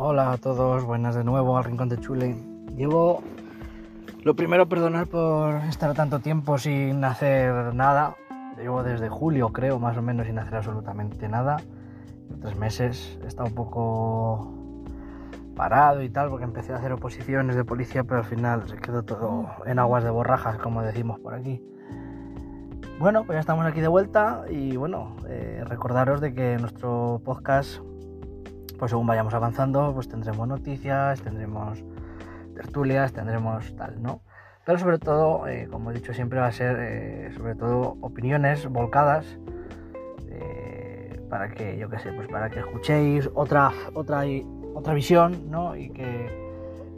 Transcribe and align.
Hola 0.00 0.30
a 0.30 0.38
todos, 0.38 0.84
buenas 0.84 1.16
de 1.16 1.24
nuevo 1.24 1.58
al 1.58 1.64
Rincón 1.64 1.88
de 1.88 1.98
Chule. 1.98 2.36
Llevo 2.76 3.20
lo 4.22 4.36
primero 4.36 4.68
perdonar 4.68 5.08
por 5.08 5.56
estar 5.64 5.92
tanto 5.94 6.20
tiempo 6.20 6.56
sin 6.56 7.02
hacer 7.02 7.74
nada. 7.74 8.14
Llevo 8.56 8.84
desde 8.84 9.08
julio, 9.08 9.48
creo, 9.48 9.80
más 9.80 9.96
o 9.96 10.02
menos, 10.02 10.28
sin 10.28 10.38
hacer 10.38 10.54
absolutamente 10.54 11.28
nada. 11.28 11.56
Tres 12.40 12.56
meses. 12.56 13.18
He 13.24 13.26
estado 13.26 13.48
un 13.48 13.56
poco 13.56 14.84
parado 15.56 16.00
y 16.00 16.08
tal, 16.08 16.30
porque 16.30 16.44
empecé 16.44 16.74
a 16.74 16.76
hacer 16.76 16.92
oposiciones 16.92 17.56
de 17.56 17.64
policía, 17.64 18.04
pero 18.04 18.18
al 18.20 18.26
final 18.26 18.68
se 18.68 18.76
quedó 18.76 19.02
todo 19.02 19.48
en 19.66 19.80
aguas 19.80 20.04
de 20.04 20.10
borrajas, 20.10 20.58
como 20.58 20.80
decimos 20.82 21.18
por 21.18 21.34
aquí. 21.34 21.60
Bueno, 23.00 23.24
pues 23.24 23.34
ya 23.34 23.40
estamos 23.40 23.66
aquí 23.66 23.80
de 23.80 23.88
vuelta 23.88 24.44
y 24.48 24.76
bueno, 24.76 25.16
eh, 25.28 25.64
recordaros 25.66 26.20
de 26.20 26.34
que 26.34 26.56
nuestro 26.58 27.20
podcast, 27.24 27.80
pues 28.78 28.90
según 28.90 29.06
vayamos 29.06 29.34
avanzando, 29.34 29.92
pues 29.94 30.08
tendremos 30.08 30.46
noticias, 30.46 31.20
tendremos 31.20 31.84
tertulias, 32.54 33.12
tendremos 33.12 33.74
tal, 33.76 34.02
¿no? 34.02 34.22
Pero 34.64 34.78
sobre 34.78 34.98
todo, 34.98 35.48
eh, 35.48 35.66
como 35.70 35.90
he 35.90 35.94
dicho 35.94 36.12
siempre, 36.12 36.38
va 36.38 36.46
a 36.46 36.52
ser 36.52 36.76
eh, 36.78 37.32
sobre 37.36 37.54
todo 37.54 37.96
opiniones 38.00 38.66
volcadas 38.68 39.38
para 41.28 41.50
que, 41.50 41.76
yo 41.76 41.88
qué 41.88 41.98
sé, 41.98 42.12
pues 42.12 42.26
para 42.28 42.48
que 42.48 42.60
escuchéis 42.60 43.28
otra, 43.34 43.70
otra 43.94 44.24
otra 44.74 44.94
visión, 44.94 45.50
¿no? 45.50 45.76
Y 45.76 45.90
que 45.90 46.28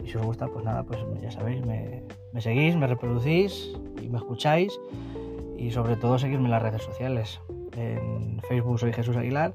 si 0.04 0.16
os 0.16 0.24
gusta, 0.24 0.46
pues 0.48 0.64
nada, 0.64 0.82
pues 0.84 0.98
ya 1.20 1.30
sabéis, 1.30 1.64
me, 1.64 2.02
seguís, 2.40 2.76
me 2.76 2.86
reproducís 2.86 3.74
y 4.00 4.08
me 4.08 4.18
escucháis 4.18 4.78
y 5.56 5.70
sobre 5.70 5.96
todo 5.96 6.18
seguirme 6.18 6.46
en 6.46 6.50
las 6.52 6.62
redes 6.62 6.82
sociales. 6.82 7.40
En 7.76 8.40
Facebook 8.48 8.78
soy 8.78 8.92
Jesús 8.92 9.16
Aguilar 9.16 9.54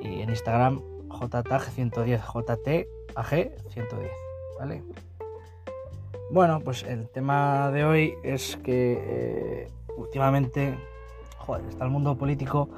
y 0.00 0.20
en 0.20 0.30
Instagram 0.30 0.80
JTAG110, 1.14 2.20
JTAG110, 2.20 4.10
¿vale? 4.58 4.82
Bueno, 6.30 6.60
pues 6.60 6.82
el 6.82 7.08
tema 7.08 7.70
de 7.70 7.84
hoy 7.84 8.14
es 8.22 8.56
que 8.56 8.98
eh, 8.98 9.68
últimamente, 9.96 10.76
joder, 11.38 11.64
está 11.66 11.84
el 11.84 11.90
mundo 11.90 12.16
político 12.16 12.68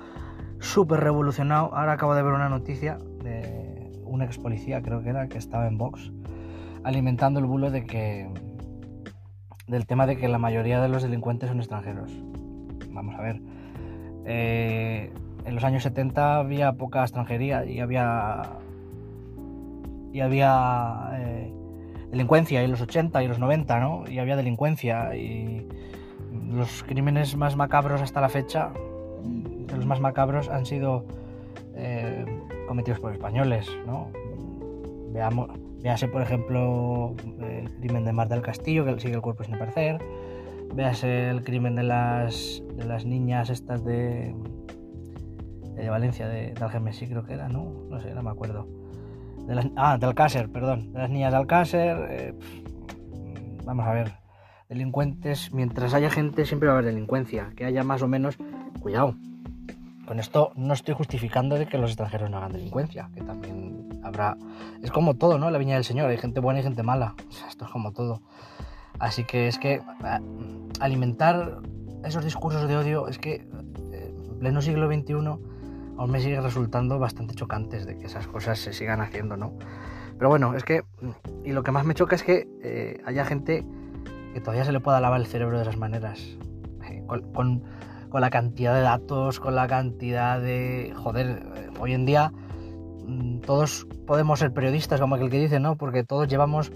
súper 0.60 1.00
revolucionado. 1.00 1.74
Ahora 1.74 1.92
acabo 1.92 2.14
de 2.14 2.22
ver 2.22 2.32
una 2.32 2.48
noticia 2.48 2.98
de 3.22 3.92
un 4.04 4.22
ex 4.22 4.38
policía, 4.38 4.82
creo 4.82 5.02
que 5.02 5.10
era, 5.10 5.28
que 5.28 5.38
estaba 5.38 5.66
en 5.68 5.78
Vox, 5.78 6.12
alimentando 6.84 7.40
el 7.40 7.46
bulo 7.46 7.70
de 7.70 7.84
que. 7.84 8.28
del 9.66 9.86
tema 9.86 10.06
de 10.06 10.16
que 10.16 10.28
la 10.28 10.38
mayoría 10.38 10.80
de 10.80 10.88
los 10.88 11.02
delincuentes 11.02 11.48
son 11.48 11.58
extranjeros. 11.58 12.10
Vamos 12.90 13.14
a 13.14 13.22
ver. 13.22 13.40
Eh, 14.24 15.12
en 15.47 15.55
los 15.55 15.64
años 15.64 15.84
70 15.84 16.36
había 16.36 16.72
poca 16.72 17.02
extranjería 17.02 17.64
y 17.64 17.80
había. 17.80 18.42
y 20.12 20.20
había. 20.20 21.11
Eh, 21.14 21.53
delincuencia, 22.11 22.62
y 22.62 22.64
en 22.64 22.70
los 22.70 22.80
80 22.80 23.22
y 23.22 23.28
los 23.28 23.38
90, 23.38 23.80
¿no? 23.80 24.05
Y 24.08 24.19
había 24.19 24.36
delincuencia 24.36 25.16
y 25.16 25.66
los 26.50 26.83
crímenes 26.84 27.36
más 27.36 27.56
macabros 27.56 28.00
hasta 28.00 28.20
la 28.20 28.28
fecha, 28.28 28.70
los 29.75 29.86
más 29.86 30.00
macabros, 30.00 30.48
han 30.48 30.66
sido 30.66 31.05
eh, 31.75 32.25
cometidos 32.69 33.00
por 33.00 33.12
españoles, 33.12 33.69
¿no? 33.86 34.08
Veamos, 35.12 35.50
véase, 35.83 36.08
por 36.08 36.22
ejemplo, 36.22 37.14
el 37.41 37.70
crimen 37.81 38.05
de 38.05 38.12
Mar 38.12 38.28
del 38.28 38.42
Castillo, 38.42 38.84
que 38.84 38.98
sigue 39.00 39.14
el 39.14 39.22
cuerpo 39.22 39.44
sin 39.44 39.55
aparecer. 39.55 39.98
Véase 40.75 41.31
el 41.31 41.42
crimen 41.42 41.75
de 41.75 41.84
las, 41.84 42.62
de 42.75 42.84
las 42.84 43.05
niñas 43.05 43.50
estas 43.50 43.84
de, 43.84 44.34
de 45.82 45.91
Valencia, 45.91 46.28
de, 46.28 46.55
de 46.55 46.64
Algemesí 46.64 47.06
creo 47.06 47.24
que 47.24 47.34
era, 47.34 47.48
¿no? 47.48 47.72
No 47.91 48.00
sé, 48.00 48.14
no 48.14 48.22
me 48.22 48.30
acuerdo. 48.30 48.66
De 49.46 49.55
las, 49.55 49.66
ah, 49.77 49.96
de 49.98 50.06
Alcácer, 50.06 50.50
perdón. 50.50 50.92
De 50.92 50.98
las 50.98 51.10
niñas 51.10 51.30
de 51.30 51.36
Alcácer. 51.36 51.97
Eh, 52.10 52.34
vamos 53.64 53.87
a 53.87 53.92
ver. 53.92 54.12
Delincuentes, 54.69 55.53
mientras 55.53 55.94
haya 55.94 56.10
gente 56.10 56.44
siempre 56.44 56.69
va 56.69 56.75
a 56.75 56.78
haber 56.78 56.92
delincuencia. 56.92 57.53
Que 57.56 57.64
haya 57.64 57.84
más 57.84 58.03
o 58.03 58.09
menos... 58.09 58.37
Cuidado, 58.81 59.14
con 60.06 60.20
esto 60.20 60.53
no 60.54 60.72
estoy 60.72 60.94
justificando 60.94 61.56
de 61.56 61.66
que 61.66 61.78
los 61.78 61.91
extranjeros 61.91 62.31
no 62.31 62.37
hagan 62.37 62.53
delincuencia, 62.53 63.10
que 63.14 63.22
también 63.22 64.00
habrá... 64.04 64.37
Es 64.82 64.91
como 64.91 65.14
todo, 65.14 65.38
¿no? 65.38 65.50
La 65.50 65.58
viña 65.58 65.75
del 65.75 65.84
Señor, 65.84 66.08
hay 66.08 66.19
gente 66.19 66.41
buena 66.41 66.60
y 66.60 66.62
gente 66.62 66.82
mala. 66.82 67.14
Esto 67.48 67.64
es 67.64 67.70
como 67.70 67.93
todo. 67.93 68.22
Así 68.98 69.25
que 69.25 69.48
es 69.48 69.58
que 69.58 69.82
alimentar 70.81 71.58
esos 72.04 72.25
discursos 72.25 72.69
de 72.69 72.76
odio 72.76 73.08
es 73.08 73.19
que 73.19 73.47
eh, 73.93 74.14
en 74.14 74.38
pleno 74.38 74.62
siglo 74.62 74.87
XXI 74.87 75.14
aún 75.98 76.10
me 76.10 76.20
sigue 76.20 76.40
resultando 76.40 76.98
bastante 76.98 77.34
chocantes 77.34 77.86
de 77.86 77.98
que 77.98 78.06
esas 78.06 78.26
cosas 78.26 78.58
se 78.58 78.72
sigan 78.72 79.00
haciendo, 79.00 79.36
¿no? 79.36 79.54
Pero 80.18 80.28
bueno, 80.28 80.54
es 80.54 80.64
que... 80.64 80.84
Y 81.44 81.52
lo 81.52 81.62
que 81.62 81.72
más 81.72 81.84
me 81.84 81.94
choca 81.94 82.16
es 82.16 82.22
que 82.22 82.48
eh, 82.62 83.00
haya 83.04 83.24
gente 83.24 83.64
que 84.32 84.40
todavía 84.40 84.64
se 84.64 84.72
le 84.72 84.80
pueda 84.80 85.00
lavar 85.00 85.20
el 85.20 85.26
cerebro 85.26 85.56
de 85.56 85.62
esas 85.62 85.76
maneras. 85.76 86.20
con 87.06 87.62
con 88.16 88.20
la 88.20 88.30
cantidad 88.30 88.74
de 88.74 88.80
datos, 88.80 89.40
con 89.40 89.54
la 89.54 89.66
cantidad 89.66 90.40
de... 90.40 90.94
Joder, 90.96 91.42
eh, 91.54 91.68
hoy 91.78 91.92
en 91.92 92.06
día 92.06 92.32
mm, 93.06 93.40
todos 93.40 93.86
podemos 94.06 94.38
ser 94.38 94.52
periodistas, 94.52 95.00
como 95.00 95.16
aquel 95.16 95.30
que 95.30 95.38
dice, 95.38 95.60
¿no? 95.60 95.76
Porque 95.76 96.04
todos 96.04 96.28
llevamos 96.28 96.72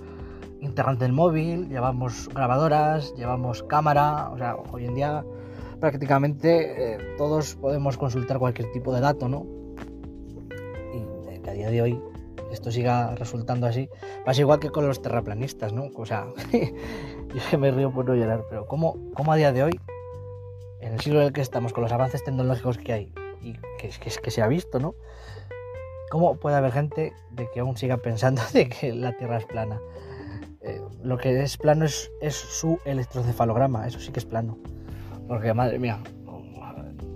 internet 0.61 0.99
del 0.99 1.13
móvil, 1.13 1.69
llevamos 1.69 2.29
grabadoras, 2.29 3.15
llevamos 3.17 3.63
cámara, 3.63 4.29
o 4.31 4.37
sea, 4.37 4.57
hoy 4.71 4.85
en 4.85 4.95
día 4.95 5.25
prácticamente 5.81 6.95
eh, 6.95 6.99
todos 7.17 7.57
podemos 7.57 7.97
consultar 7.97 8.39
cualquier 8.39 8.71
tipo 8.73 8.95
de 8.95 9.01
dato, 9.01 9.29
¿no? 9.29 9.47
Y 10.95 11.39
que 11.41 11.51
a 11.51 11.55
día 11.55 11.71
de 11.71 11.83
hoy 11.83 12.03
esto 12.53 12.71
siga 12.71 13.15
resultando 13.15 13.67
así, 13.67 13.89
pasa 14.25 14.41
igual 14.41 14.61
que 14.61 14.71
con 14.71 14.87
los 14.87 15.03
terraplanistas, 15.03 15.73
¿no? 15.73 15.89
O 15.95 16.07
sea, 16.07 16.27
yo 16.53 17.41
que 17.51 17.57
me 17.57 17.71
río 17.71 17.93
por 17.93 18.07
no 18.07 18.15
llorar, 18.15 18.45
pero 18.49 18.67
¿cómo, 18.67 18.97
cómo 19.15 19.33
a 19.33 19.37
día 19.37 19.53
de 19.53 19.63
hoy 19.63 19.81
en 20.81 20.95
el 20.95 21.01
siglo 21.01 21.21
en 21.21 21.29
el 21.29 21.33
que 21.33 21.41
estamos, 21.41 21.73
con 21.73 21.83
los 21.83 21.93
avances 21.93 22.25
tecnológicos 22.25 22.79
que 22.79 22.93
hay 22.93 23.13
y 23.43 23.55
que, 23.79 23.89
que, 23.89 24.11
que 24.11 24.31
se 24.31 24.43
ha 24.43 24.49
visto, 24.49 24.79
¿no? 24.81 24.95
¿Cómo 26.11 26.37
puede 26.37 26.57
haber 26.57 26.73
gente 26.73 27.13
de 27.31 27.49
que 27.51 27.61
aún 27.61 27.77
siga 27.77 27.99
pensando 27.99 28.43
de 28.53 28.69
que 28.69 28.93
la 28.93 29.17
Tierra 29.17 29.39
es 29.39 29.47
plana? 29.47 29.81
Eh, 30.63 30.81
lo 31.03 31.17
que 31.17 31.41
es 31.41 31.57
plano 31.57 31.85
es, 31.85 32.11
es, 32.21 32.35
su 32.35 32.79
electrocefalograma, 32.85 33.87
eso 33.87 34.01
sí 34.01 34.13
que 34.13 34.19
es 34.19 34.27
plano. 34.27 34.59
Porque, 35.31 35.55
madre 35.55 35.79
mía, 35.79 36.01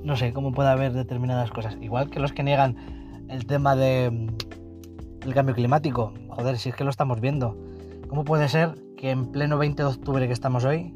no 0.05 0.15
sé 0.15 0.33
cómo 0.33 0.53
puede 0.53 0.69
haber 0.69 0.93
determinadas 0.93 1.51
cosas. 1.51 1.77
Igual 1.81 2.11
que 2.11 2.21
los 2.21 2.33
que 2.33 2.45
niegan 2.45 2.77
el 3.29 3.45
tema 3.45 3.75
de 3.75 4.29
el 5.25 5.35
cambio 5.35 5.53
climático. 5.57 6.15
Joder, 6.29 6.57
si 6.59 6.69
es 6.69 6.77
que 6.77 6.85
lo 6.85 6.91
estamos 6.91 7.21
viendo. 7.21 7.59
¿Cómo 8.07 8.23
puede 8.23 8.49
ser 8.49 8.77
que 8.97 9.11
en 9.11 9.33
pleno 9.33 9.59
20 9.59 9.83
de 9.83 9.89
octubre 9.89 10.29
que 10.29 10.33
estamos 10.33 10.65
hoy, 10.65 10.95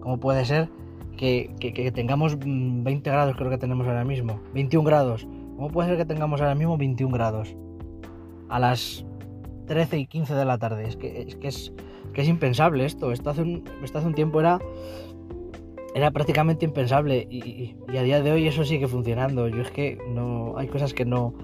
cómo 0.00 0.18
puede 0.18 0.44
ser 0.44 0.68
que, 1.16 1.54
tengamos 1.94 2.36
20 2.36 2.48
mm, 2.48 3.00
grados, 3.00 3.36
creo 3.36 3.48
que 3.48 3.58
tenemos 3.58 3.86
ahora 3.86 4.04
mismo, 4.04 4.40
21 4.52 4.84
grados. 4.84 5.24
¿Cómo 5.54 5.68
puede 5.68 5.90
ser 5.90 5.98
que 5.98 6.04
tengamos 6.04 6.40
ahora 6.40 6.56
mismo 6.56 6.76
21 6.76 7.14
grados? 7.14 7.54
A 8.48 8.58
las 8.58 9.06
13 9.68 9.98
y 9.98 10.06
15 10.08 10.34
de 10.34 10.44
la 10.44 10.58
tarde. 10.58 10.88
Es 10.88 10.96
que 10.96 11.22
es, 11.22 11.36
que 11.36 11.46
es, 11.46 11.72
que 12.12 12.22
es 12.22 12.28
impensable 12.28 12.84
esto. 12.84 13.12
Esto 13.12 13.30
hace, 13.30 13.42
un, 13.42 13.62
esto 13.84 13.98
hace 13.98 14.08
un 14.08 14.14
tiempo 14.14 14.40
era, 14.40 14.58
era 15.96 16.10
prácticamente 16.10 16.66
impensable 16.66 17.26
y, 17.30 17.74
a 17.88 18.02
día 18.02 18.22
de 18.22 18.30
hoy 18.30 18.46
eso 18.46 18.64
sigue 18.64 18.86
funcionando. 18.86 19.48
Yo 19.48 19.62
es 19.62 19.70
que 19.70 19.98
no 20.08 20.58
hay 20.58 20.68
cosas 20.68 20.92
que 20.92 21.06
no, 21.06 21.34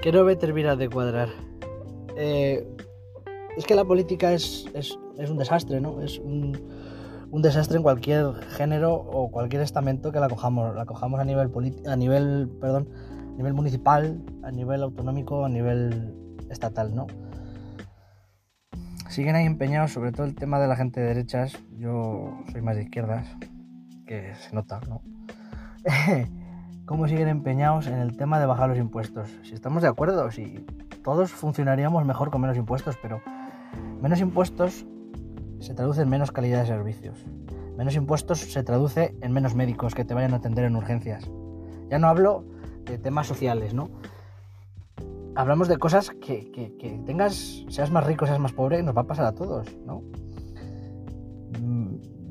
que 0.00 0.10
no 0.10 0.24
me 0.24 0.36
terminan 0.36 0.78
de 0.78 0.88
cuadrar. 0.88 1.28
Eh, 2.16 2.66
es 3.56 3.66
que 3.66 3.74
la 3.74 3.84
política 3.84 4.32
es, 4.32 4.66
es, 4.72 4.98
es 5.18 5.28
un 5.30 5.36
desastre, 5.36 5.82
¿no? 5.82 6.00
Es 6.00 6.18
un 6.18 6.58
un 7.30 7.42
desastre 7.42 7.76
en 7.76 7.82
cualquier 7.82 8.32
género 8.56 8.94
o 8.94 9.28
cualquier 9.28 9.60
estamento 9.60 10.12
que 10.12 10.20
la 10.20 10.28
cojamos, 10.28 10.72
la 10.76 10.86
cojamos 10.86 11.18
a 11.18 11.24
nivel 11.24 11.50
a 11.84 11.96
nivel, 11.96 12.48
perdón, 12.60 12.88
a 13.32 13.36
nivel 13.36 13.54
municipal, 13.54 14.22
a 14.44 14.52
nivel 14.52 14.84
autonómico, 14.84 15.44
a 15.44 15.48
nivel 15.48 16.14
estatal, 16.48 16.94
¿no? 16.94 17.08
Siguen 19.08 19.34
ahí 19.34 19.46
empeñados, 19.46 19.90
sobre 19.90 20.12
todo 20.12 20.26
el 20.26 20.36
tema 20.36 20.60
de 20.60 20.68
la 20.68 20.76
gente 20.76 21.00
de 21.00 21.08
derechas. 21.08 21.58
Yo 21.76 22.38
soy 22.52 22.62
más 22.62 22.76
de 22.76 22.84
izquierdas, 22.84 23.26
que 24.04 24.34
se 24.34 24.54
nota, 24.54 24.80
¿no? 24.88 25.02
¿Cómo 26.86 27.08
siguen 27.08 27.28
empeñados 27.28 27.86
en 27.86 27.94
el 27.94 28.16
tema 28.16 28.38
de 28.38 28.46
bajar 28.46 28.68
los 28.68 28.78
impuestos? 28.78 29.30
Si 29.42 29.54
estamos 29.54 29.82
de 29.82 29.88
acuerdo, 29.88 30.30
si 30.30 30.66
todos 31.02 31.32
funcionaríamos 31.32 32.04
mejor 32.04 32.30
con 32.30 32.40
menos 32.40 32.56
impuestos, 32.56 32.98
pero 33.00 33.22
menos 34.02 34.20
impuestos 34.20 34.86
se 35.60 35.74
traduce 35.74 36.02
en 36.02 36.10
menos 36.10 36.30
calidad 36.30 36.60
de 36.60 36.66
servicios. 36.66 37.24
Menos 37.76 37.96
impuestos 37.96 38.40
se 38.40 38.62
traduce 38.62 39.16
en 39.20 39.32
menos 39.32 39.54
médicos 39.54 39.94
que 39.94 40.04
te 40.04 40.14
vayan 40.14 40.34
a 40.34 40.36
atender 40.36 40.64
en 40.64 40.76
urgencias. 40.76 41.28
Ya 41.88 41.98
no 41.98 42.08
hablo 42.08 42.44
de 42.84 42.98
temas 42.98 43.26
sociales, 43.26 43.74
¿no? 43.74 43.90
Hablamos 45.36 45.66
de 45.68 45.78
cosas 45.78 46.10
que, 46.10 46.72
tengas, 47.06 47.64
seas 47.68 47.90
más 47.90 48.04
rico, 48.04 48.26
seas 48.26 48.38
más 48.38 48.52
pobre, 48.52 48.82
nos 48.82 48.96
va 48.96 49.02
a 49.02 49.06
pasar 49.06 49.26
a 49.26 49.32
todos, 49.32 49.74
¿no? 49.84 50.02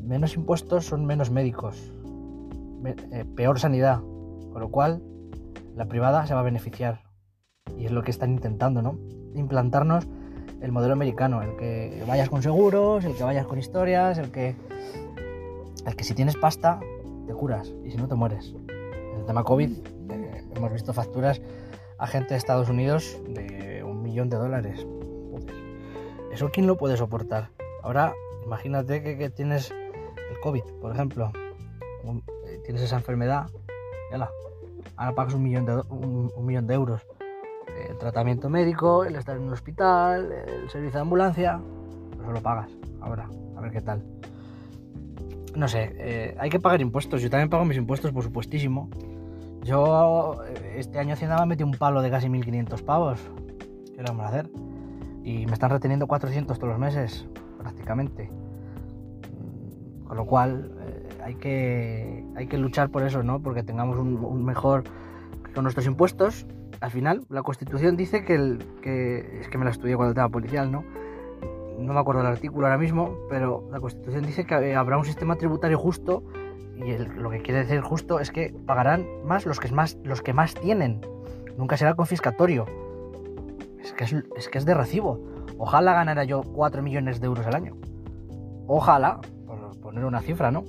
Menos 0.04 0.36
impuestos 0.36 0.86
son 0.86 1.06
menos 1.06 1.32
médicos, 1.32 1.92
eh, 2.86 3.26
peor 3.36 3.60
sanidad, 3.60 4.00
con 4.52 4.60
lo 4.60 4.70
cual 4.70 5.02
la 5.76 5.86
privada 5.86 6.28
se 6.28 6.34
va 6.34 6.42
a 6.42 6.44
beneficiar. 6.44 7.02
Y 7.78 7.86
es 7.86 7.92
lo 7.92 8.04
que 8.04 8.12
están 8.12 8.32
intentando, 8.32 8.82
¿no? 8.82 8.98
implantarnos 9.36 10.08
el 10.62 10.72
modelo 10.72 10.94
americano, 10.94 11.42
el 11.42 11.56
que 11.58 12.04
vayas 12.08 12.30
con 12.30 12.42
seguros, 12.42 13.04
el 13.06 13.16
que 13.16 13.24
vayas 13.24 13.46
con 13.46 13.60
historias, 13.60 14.18
el 14.18 14.32
que, 14.32 14.56
el 15.86 15.96
que 15.96 16.04
si 16.04 16.14
tienes 16.14 16.36
pasta 16.38 16.80
te 17.28 17.34
curas 17.34 17.74
y 17.84 17.92
si 17.92 17.98
no 17.98 18.08
te 18.08 18.16
mueres. 18.16 18.54
En 18.70 19.20
el 19.20 19.26
tema 19.26 19.44
COVID 19.44 19.72
eh, 20.12 20.44
hemos 20.56 20.72
visto 20.72 20.94
facturas 20.94 21.42
a 21.98 22.08
gente 22.08 22.34
de 22.34 22.38
Estados 22.38 22.70
Unidos 22.70 23.18
de 23.28 23.84
un 23.84 24.02
millón 24.02 24.30
de 24.30 24.38
dólares. 24.38 24.86
¿Eso 26.32 26.50
quién 26.52 26.68
lo 26.68 26.78
puede 26.78 26.98
soportar? 26.98 27.50
Ahora 27.84 28.14
imagínate 28.46 29.04
que, 29.04 29.30
tienes 29.30 29.74
el 30.34 30.40
COVID, 30.40 30.64
por 30.82 30.92
ejemplo, 30.94 31.32
eh, 32.46 32.62
tienes 32.66 32.84
esa 32.84 32.98
enfermedad, 32.98 33.50
la 34.12 34.30
ahora 34.98 35.16
pagas 35.16 35.34
un 35.34 35.44
millón 35.44 35.66
de, 35.66 35.82
un 35.90 36.46
millón 36.46 36.68
de 36.68 36.74
euros 36.74 37.02
el 37.90 37.98
tratamiento 37.98 38.50
médico, 38.50 39.04
el 39.04 39.16
estar 39.16 39.38
en 39.38 39.44
un 39.44 39.54
hospital, 39.54 40.32
el 40.32 40.70
servicio 40.70 40.98
de 40.98 41.02
ambulancia, 41.02 41.60
eso 42.22 42.32
lo 42.32 42.42
pagas 42.42 42.70
ahora, 43.02 43.30
a 43.56 43.62
ver 43.62 43.72
qué 43.72 43.82
tal. 43.82 44.04
No 45.56 45.68
sé, 45.68 45.94
eh, 45.98 46.36
hay 46.40 46.50
que 46.50 46.60
pagar 46.60 46.82
impuestos, 46.82 47.22
yo 47.22 47.30
también 47.30 47.50
pago 47.50 47.66
mis 47.66 47.78
impuestos, 47.78 48.12
por 48.12 48.24
supuestísimo. 48.24 48.90
Yo 49.64 50.44
eh, 50.46 50.76
este 50.78 51.00
año 51.00 51.14
Hacienda 51.14 51.38
me 51.40 51.46
metí 51.46 51.64
un 51.64 51.72
palo 51.72 52.02
de 52.02 52.10
casi 52.10 52.28
1.500 52.28 52.84
pavos. 52.84 53.20
¿Qué 53.96 53.98
le 53.98 54.04
vamos 54.04 54.26
a 54.26 54.30
hacer? 54.30 54.50
Y 55.24 55.46
me 55.46 55.54
están 55.54 55.70
reteniendo 55.70 56.08
400 56.08 56.58
todos 56.58 56.70
los 56.70 56.80
meses, 56.80 57.28
prácticamente. 57.60 58.30
Con 60.14 60.18
lo 60.20 60.26
cual 60.28 60.72
eh, 60.80 61.10
hay, 61.26 61.34
que, 61.34 62.24
hay 62.36 62.46
que 62.46 62.60
luchar 62.60 62.92
por 62.92 63.02
eso, 63.02 63.24
¿no? 63.24 63.42
Porque 63.42 63.64
tengamos 63.64 63.98
un, 63.98 64.24
un 64.24 64.46
mejor... 64.46 64.84
con 65.56 65.64
nuestros 65.64 65.88
impuestos 65.88 66.46
al 66.82 66.92
final 66.92 67.26
la 67.30 67.42
Constitución 67.42 67.98
dice 67.98 68.24
que, 68.24 68.36
el, 68.36 68.60
que 68.84 69.40
es 69.42 69.48
que 69.48 69.58
me 69.58 69.66
la 69.66 69.72
estudié 69.72 69.96
cuando 69.96 70.12
estaba 70.12 70.30
policial, 70.30 70.72
¿no? 70.72 70.84
No 71.80 71.94
me 71.94 72.00
acuerdo 72.00 72.22
el 72.22 72.28
artículo 72.28 72.68
ahora 72.68 72.78
mismo, 72.78 73.18
pero 73.28 73.68
la 73.72 73.80
Constitución 73.80 74.24
dice 74.24 74.46
que 74.46 74.76
habrá 74.76 75.00
un 75.00 75.06
sistema 75.06 75.36
tributario 75.36 75.80
justo 75.80 76.24
y 76.76 76.96
lo 76.98 77.32
que 77.32 77.42
quiere 77.42 77.62
decir 77.62 77.82
justo 77.82 78.20
es 78.20 78.30
que 78.30 78.54
pagarán 78.68 79.08
más 79.26 79.48
los 79.48 79.60
que 79.60 79.72
más 79.72 79.98
los 80.04 80.22
que 80.22 80.34
más 80.34 80.54
tienen. 80.54 81.02
Nunca 81.58 81.76
será 81.76 81.96
confiscatorio. 81.96 82.66
Es 83.82 83.94
que 83.94 84.04
es, 84.04 84.50
que 84.50 84.58
es 84.60 84.66
de 84.66 84.76
recibo. 84.76 85.20
Ojalá 85.58 85.94
ganara 85.94 86.24
yo 86.24 86.44
4 86.44 86.84
millones 86.84 87.20
de 87.20 87.26
euros 87.26 87.48
al 87.48 87.56
año. 87.56 87.78
Ojalá, 88.68 89.20
poner 89.94 90.06
una 90.06 90.22
cifra, 90.22 90.50
¿no? 90.50 90.66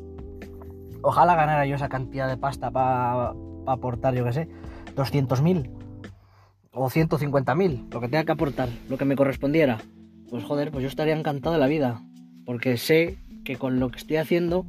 Ojalá 1.02 1.34
ganara 1.34 1.64
yo 1.64 1.76
esa 1.76 1.88
cantidad 1.88 2.28
de 2.28 2.36
pasta 2.36 2.70
para 2.70 3.32
aportar, 3.66 4.14
yo 4.14 4.22
qué 4.24 4.32
sé, 4.34 4.48
200.000 4.96 5.70
o 6.72 6.90
150.000, 6.90 7.88
lo 7.90 8.00
que 8.00 8.08
tenga 8.08 8.24
que 8.24 8.32
aportar, 8.32 8.68
lo 8.90 8.98
que 8.98 9.06
me 9.06 9.16
correspondiera, 9.16 9.78
pues 10.28 10.44
joder, 10.44 10.70
pues 10.70 10.82
yo 10.82 10.88
estaría 10.88 11.16
encantado 11.16 11.54
de 11.54 11.60
la 11.60 11.68
vida, 11.68 12.02
porque 12.44 12.76
sé 12.76 13.16
que 13.44 13.56
con 13.56 13.80
lo 13.80 13.90
que 13.90 13.98
estoy 13.98 14.18
haciendo 14.18 14.66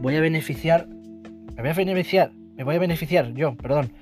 voy 0.00 0.14
a 0.14 0.20
beneficiar, 0.20 0.86
me 0.86 1.60
voy 1.60 1.70
a 1.70 1.74
beneficiar, 1.74 2.30
me 2.32 2.62
voy 2.62 2.76
a 2.76 2.78
beneficiar 2.78 3.32
yo, 3.32 3.56
perdón, 3.56 3.92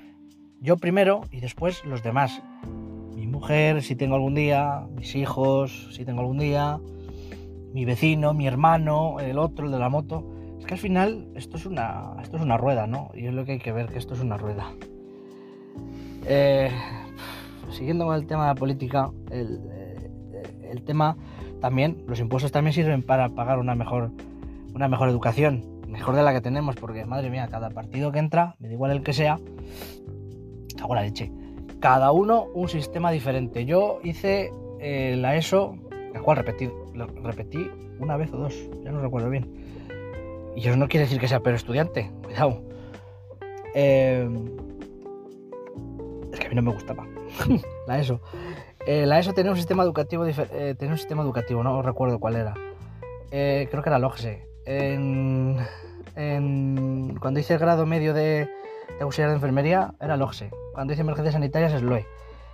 yo 0.61 0.77
primero 0.77 1.21
y 1.31 1.39
después 1.39 1.83
los 1.83 2.03
demás. 2.03 2.43
Mi 3.15 3.25
mujer, 3.25 3.81
si 3.81 3.95
tengo 3.95 4.15
algún 4.15 4.35
día, 4.35 4.85
mis 4.95 5.15
hijos, 5.15 5.89
si 5.95 6.05
tengo 6.05 6.21
algún 6.21 6.37
día, 6.37 6.79
mi 7.73 7.85
vecino, 7.85 8.33
mi 8.33 8.47
hermano, 8.47 9.19
el 9.19 9.37
otro, 9.37 9.65
el 9.65 9.71
de 9.71 9.79
la 9.79 9.89
moto. 9.89 10.23
Es 10.59 10.65
que 10.65 10.73
al 10.73 10.79
final 10.79 11.27
esto 11.35 11.57
es 11.57 11.65
una, 11.65 12.15
esto 12.21 12.37
es 12.37 12.43
una 12.43 12.57
rueda, 12.57 12.87
¿no? 12.87 13.11
Y 13.13 13.27
es 13.27 13.33
lo 13.33 13.45
que 13.45 13.53
hay 13.53 13.59
que 13.59 13.71
ver, 13.71 13.87
que 13.87 13.97
esto 13.97 14.13
es 14.13 14.19
una 14.19 14.37
rueda. 14.37 14.73
Eh, 16.25 16.69
siguiendo 17.71 18.05
con 18.05 18.15
el 18.15 18.25
tema 18.25 18.43
de 18.43 18.53
la 18.53 18.55
política, 18.55 19.11
eh, 19.31 20.09
el, 20.69 20.83
tema 20.83 21.17
también, 21.61 22.03
los 22.07 22.19
impuestos 22.19 22.51
también 22.51 22.73
sirven 22.73 23.03
para 23.03 23.29
pagar 23.29 23.59
una 23.59 23.75
mejor, 23.75 24.11
una 24.73 24.87
mejor 24.87 25.09
educación, 25.09 25.63
mejor 25.87 26.15
de 26.15 26.23
la 26.23 26.33
que 26.33 26.41
tenemos, 26.41 26.75
porque 26.75 27.05
madre 27.05 27.29
mía, 27.29 27.47
cada 27.49 27.69
partido 27.69 28.11
que 28.11 28.19
entra, 28.19 28.55
me 28.59 28.67
da 28.67 28.73
igual 28.73 28.91
el 28.91 29.03
que 29.03 29.13
sea, 29.13 29.39
hago 30.81 30.95
la 30.95 31.01
leche. 31.01 31.31
Cada 31.79 32.11
uno 32.11 32.45
un 32.53 32.67
sistema 32.67 33.11
diferente. 33.11 33.65
Yo 33.65 33.99
hice 34.03 34.51
eh, 34.79 35.15
la 35.17 35.35
ESO, 35.35 35.77
la 36.13 36.21
cual 36.21 36.37
repetí, 36.37 36.69
repetí 37.07 37.69
una 37.99 38.17
vez 38.17 38.31
o 38.33 38.37
dos, 38.37 38.55
ya 38.83 38.91
no 38.91 39.01
recuerdo 39.01 39.29
bien. 39.29 39.47
Y 40.55 40.67
eso 40.67 40.75
no 40.77 40.87
quiere 40.87 41.05
decir 41.05 41.19
que 41.19 41.27
sea 41.27 41.41
peor 41.41 41.55
estudiante, 41.55 42.11
cuidado. 42.23 42.61
Eh, 43.75 44.27
es 46.33 46.39
que 46.39 46.45
a 46.45 46.49
mí 46.49 46.55
no 46.55 46.61
me 46.61 46.71
gustaba. 46.71 47.05
la 47.87 47.99
ESO. 47.99 48.21
Eh, 48.85 49.05
la 49.05 49.19
ESO 49.19 49.33
tenía 49.33 49.51
un 49.51 49.57
sistema 49.57 49.83
educativo, 49.83 50.25
eh, 50.25 50.75
tenía 50.77 50.93
un 50.93 50.97
sistema 50.97 51.23
educativo, 51.23 51.63
no 51.63 51.81
recuerdo 51.81 52.19
cuál 52.19 52.35
era. 52.35 52.53
Eh, 53.31 53.67
creo 53.69 53.83
que 53.83 53.89
era 53.89 53.99
LOGSE. 53.99 54.47
En, 54.65 55.57
cuando 57.19 57.39
hice 57.39 57.53
el 57.53 57.59
grado 57.59 57.85
medio 57.85 58.13
de, 58.13 58.49
auxiliar 58.99 59.29
de 59.29 59.35
enfermería 59.35 59.93
era 60.01 60.17
LOGSE. 60.17 60.49
Cuando 60.73 60.93
hice 60.93 61.01
emergencias 61.01 61.33
sanitarias 61.33 61.73
es 61.73 61.81
LOE. 61.81 62.05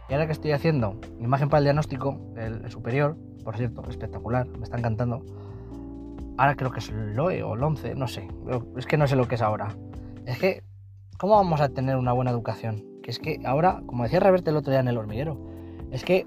Y 0.09 0.13
ahora 0.13 0.27
que 0.27 0.33
estoy 0.33 0.51
haciendo 0.51 0.99
imagen 1.19 1.49
para 1.49 1.59
el 1.59 1.65
diagnóstico, 1.65 2.19
el, 2.35 2.69
superior, 2.69 3.17
por 3.43 3.57
cierto, 3.57 3.83
espectacular, 3.89 4.47
me 4.47 4.63
está 4.63 4.77
encantando. 4.77 5.23
Ahora 6.37 6.55
creo 6.55 6.71
que 6.71 6.79
es 6.79 6.91
LOE 6.91 7.43
o 7.43 7.55
LONCE, 7.55 7.95
no 7.95 8.07
sé. 8.07 8.27
Es 8.77 8.85
que 8.85 8.97
no 8.97 9.07
sé 9.07 9.15
lo 9.15 9.27
que 9.27 9.35
es 9.35 9.41
ahora. 9.41 9.75
Es 10.25 10.37
que, 10.39 10.63
¿cómo 11.17 11.35
vamos 11.35 11.61
a 11.61 11.69
tener 11.69 11.95
una 11.95 12.11
buena 12.11 12.31
educación 12.31 12.95
que 13.05 13.11
es 13.11 13.19
que 13.19 13.39
ahora, 13.45 13.83
como 13.85 14.01
decía 14.01 14.19
Reverte 14.19 14.49
el 14.49 14.57
otro 14.57 14.71
día 14.71 14.79
en 14.79 14.87
el 14.87 14.97
hormiguero, 14.97 15.39
es 15.91 16.03
que 16.03 16.25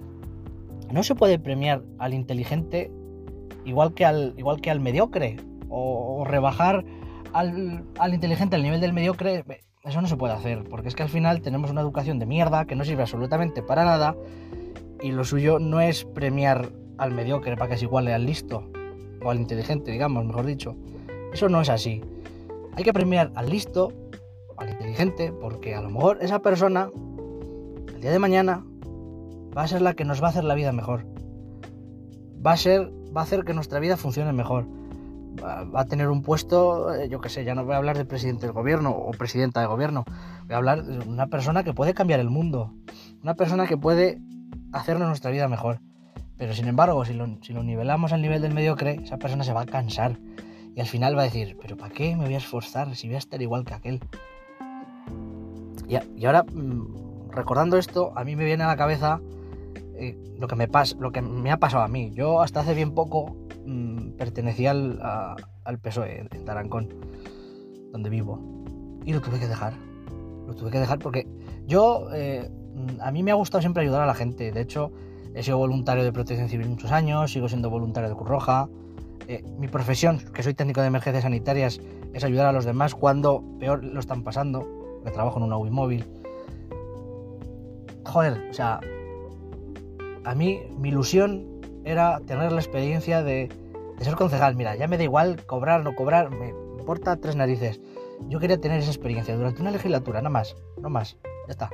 no 0.92 1.02
se 1.02 1.16
puede 1.16 1.40
premiar 1.40 1.82
al 1.98 2.14
inteligente 2.14 2.92
igual 3.64 3.94
que 3.94 4.04
al, 4.04 4.34
igual 4.36 4.60
que 4.60 4.70
al 4.70 4.78
mediocre, 4.78 5.38
o, 5.68 6.24
rebajar 6.24 6.84
al, 7.32 7.84
al, 7.98 8.14
inteligente 8.14 8.54
al 8.54 8.62
nivel 8.62 8.80
del 8.80 8.92
mediocre, 8.92 9.44
eso 9.88 10.00
no 10.00 10.06
se 10.06 10.16
puede 10.16 10.34
hacer, 10.34 10.64
porque 10.64 10.88
es 10.88 10.94
que 10.94 11.02
al 11.02 11.08
final 11.08 11.40
tenemos 11.40 11.70
una 11.70 11.80
educación 11.80 12.18
de 12.18 12.26
mierda 12.26 12.66
que 12.66 12.76
no 12.76 12.84
sirve 12.84 13.02
absolutamente 13.02 13.62
para 13.62 13.84
nada, 13.84 14.16
y 15.00 15.12
lo 15.12 15.24
suyo 15.24 15.58
no 15.58 15.80
es 15.80 16.04
premiar 16.04 16.70
al 16.98 17.12
mediocre 17.12 17.56
para 17.56 17.70
que 17.70 17.78
se 17.78 17.84
iguale 17.84 18.12
al 18.12 18.26
listo, 18.26 18.64
o 19.24 19.30
al 19.30 19.38
inteligente, 19.38 19.90
digamos, 19.90 20.24
mejor 20.24 20.44
dicho. 20.44 20.76
Eso 21.32 21.48
no 21.48 21.60
es 21.60 21.68
así. 21.68 22.02
Hay 22.76 22.84
que 22.84 22.92
premiar 22.92 23.32
al 23.34 23.48
listo 23.48 23.92
al 24.56 24.70
inteligente, 24.70 25.32
porque 25.32 25.74
a 25.74 25.80
lo 25.80 25.90
mejor 25.90 26.18
esa 26.20 26.40
persona, 26.40 26.90
el 27.94 28.00
día 28.00 28.10
de 28.10 28.18
mañana, 28.18 28.64
va 29.56 29.62
a 29.62 29.68
ser 29.68 29.82
la 29.82 29.94
que 29.94 30.04
nos 30.04 30.22
va 30.22 30.26
a 30.26 30.30
hacer 30.30 30.44
la 30.44 30.54
vida 30.54 30.72
mejor. 30.72 31.06
Va 32.44 32.52
a 32.52 32.56
ser, 32.56 32.92
va 33.16 33.22
a 33.22 33.24
hacer 33.24 33.44
que 33.44 33.54
nuestra 33.54 33.80
vida 33.80 33.96
funcione 33.96 34.32
mejor. 34.32 34.66
Va, 35.42 35.80
a 35.80 35.84
tener 35.84 36.08
un 36.08 36.22
puesto, 36.22 36.94
eh, 36.94 37.08
yo 37.08 37.20
qué 37.20 37.28
sé, 37.28 37.44
ya 37.44 37.54
no 37.54 37.64
voy 37.64 37.74
a 37.74 37.76
hablar 37.76 37.96
de 37.96 38.04
presidente 38.04 38.46
del 38.46 38.52
gobierno 38.52 38.90
o 38.90 39.10
presidenta 39.12 39.60
de 39.60 39.66
gobierno. 39.66 40.04
Voy 40.44 40.54
a 40.54 40.56
hablar 40.56 40.84
de 40.84 41.08
una 41.08 41.28
persona 41.28 41.64
que 41.64 41.74
puede 41.74 41.94
cambiar 41.94 42.20
el 42.20 42.30
mundo. 42.30 42.74
Una 43.22 43.34
persona 43.34 43.66
que 43.66 43.76
puede 43.76 44.20
hacernos 44.72 45.08
nuestra 45.08 45.30
vida 45.30 45.48
mejor. 45.48 45.80
Pero 46.36 46.54
sin 46.54 46.68
embargo, 46.68 47.04
si 47.04 47.14
lo, 47.14 47.26
nivelamos 47.62 48.12
al 48.12 48.22
nivel 48.22 48.42
del 48.42 48.54
mediocre, 48.54 49.00
esa 49.02 49.18
persona 49.18 49.44
se 49.44 49.52
va 49.52 49.62
a 49.62 49.66
cansar. 49.66 50.18
Y 50.74 50.80
al 50.80 50.86
final 50.86 51.16
va 51.16 51.22
a 51.22 51.24
decir, 51.24 51.56
pero 51.60 51.76
¿para 51.76 51.92
qué 51.92 52.14
me 52.16 52.24
voy 52.24 52.34
a 52.34 52.38
esforzar 52.38 52.94
si 52.94 53.08
voy 53.08 53.16
a 53.16 53.18
estar 53.18 53.42
igual 53.42 53.64
que 53.64 53.74
aquel? 53.74 54.00
Y, 55.88 56.26
ahora, 56.26 56.44
mm, 56.44 57.30
recordando 57.30 57.78
esto, 57.78 58.12
a 58.14 58.24
mí 58.24 58.36
me 58.36 58.44
viene 58.44 58.62
a 58.64 58.68
la 58.68 58.76
cabeza 58.76 59.20
eh, 59.96 60.16
lo, 60.38 60.46
que 60.46 60.54
me 60.54 60.68
lo 60.98 61.10
que 61.10 61.22
me 61.22 61.50
ha 61.50 61.56
pasado 61.56 61.82
a 61.82 61.88
mí. 61.88 62.12
Yo 62.12 62.40
hasta 62.40 62.60
hace 62.60 62.74
bien 62.74 62.94
poco 62.94 63.36
pertenecía 64.18 64.72
al, 64.72 65.78
PSOE 65.80 66.26
en 66.30 66.44
Tarancón, 66.44 66.88
donde 67.92 68.10
vivo. 68.10 68.40
Y 69.04 69.12
lo 69.12 69.20
tuve 69.20 69.38
que 69.38 69.46
dejar. 69.46 69.74
Lo 70.46 70.54
tuve 70.54 70.70
que 70.70 70.80
dejar 70.80 70.98
porque 70.98 71.26
yo, 71.66 72.08
eh, 72.12 72.50
mm, 72.74 73.00
a 73.00 73.10
mí 73.12 73.22
me 73.22 73.30
ha 73.30 73.34
gustado 73.34 73.62
siempre 73.62 73.82
ayudar 73.82 74.02
a 74.02 74.06
la 74.06 74.14
gente. 74.14 74.52
De 74.52 74.60
hecho, 74.60 74.92
he 75.34 75.42
sido 75.42 75.58
voluntario 75.58 76.04
de 76.04 76.12
protección 76.12 76.48
civil 76.48 76.68
muchos 76.68 76.90
años, 76.90 77.32
sigo 77.32 77.48
siendo 77.48 77.70
voluntario 77.70 78.08
de 78.10 78.16
Cruz 78.16 78.28
Roja. 78.28 78.68
Eh, 79.28 79.44
mi 79.58 79.68
profesión, 79.68 80.20
que 80.32 80.42
soy 80.42 80.54
técnico 80.54 80.80
de 80.80 80.88
emergencias 80.88 81.22
sanitarias, 81.22 81.80
es 82.12 82.24
ayudar 82.24 82.46
a 82.46 82.52
los 82.52 82.64
demás 82.64 82.94
cuando 82.94 83.44
peor 83.58 83.84
lo 83.84 84.00
están 84.00 84.22
pasando 84.24 84.66
que 85.04 85.10
trabajo 85.10 85.38
en 85.38 85.44
una 85.44 85.56
Wii 85.56 85.70
móvil. 85.70 86.04
Joder, 88.04 88.48
o 88.50 88.54
sea, 88.54 88.80
a 90.24 90.34
mí 90.34 90.60
mi 90.78 90.88
ilusión 90.88 91.46
era 91.84 92.20
tener 92.20 92.52
la 92.52 92.60
experiencia 92.60 93.22
de, 93.22 93.48
ser 94.04 94.14
concejal. 94.14 94.56
Mira, 94.56 94.76
ya 94.76 94.88
me 94.88 94.98
da 94.98 95.04
igual 95.04 95.44
cobrar 95.46 95.80
o 95.80 95.84
no 95.84 95.94
cobrar, 95.94 96.30
me 96.30 96.48
importa 96.48 97.16
tres 97.16 97.36
narices. 97.36 97.80
Yo 98.28 98.40
quería 98.40 98.60
tener 98.60 98.80
esa 98.80 98.90
experiencia 98.90 99.36
durante 99.36 99.60
una 99.60 99.70
legislatura, 99.70 100.22
no 100.22 100.30
más, 100.30 100.56
no 100.80 100.90
más, 100.90 101.16
ya 101.46 101.52
está. 101.52 101.70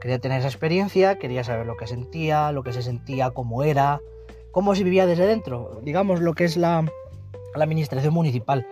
Quería 0.00 0.18
tener 0.18 0.38
esa 0.38 0.48
experiencia, 0.48 1.18
quería 1.18 1.44
saber 1.44 1.66
lo 1.66 1.76
que 1.76 1.86
sentía, 1.86 2.52
lo 2.52 2.62
que 2.62 2.72
se 2.72 2.82
sentía, 2.82 3.30
cómo 3.30 3.62
era, 3.62 4.00
cómo 4.50 4.74
se 4.74 4.84
vivía 4.84 5.06
desde 5.06 5.26
dentro, 5.26 5.80
digamos 5.82 6.20
lo 6.20 6.34
que 6.34 6.44
es 6.44 6.56
la, 6.56 6.84
la 7.54 7.64
administración 7.64 8.12
municipal 8.12 8.66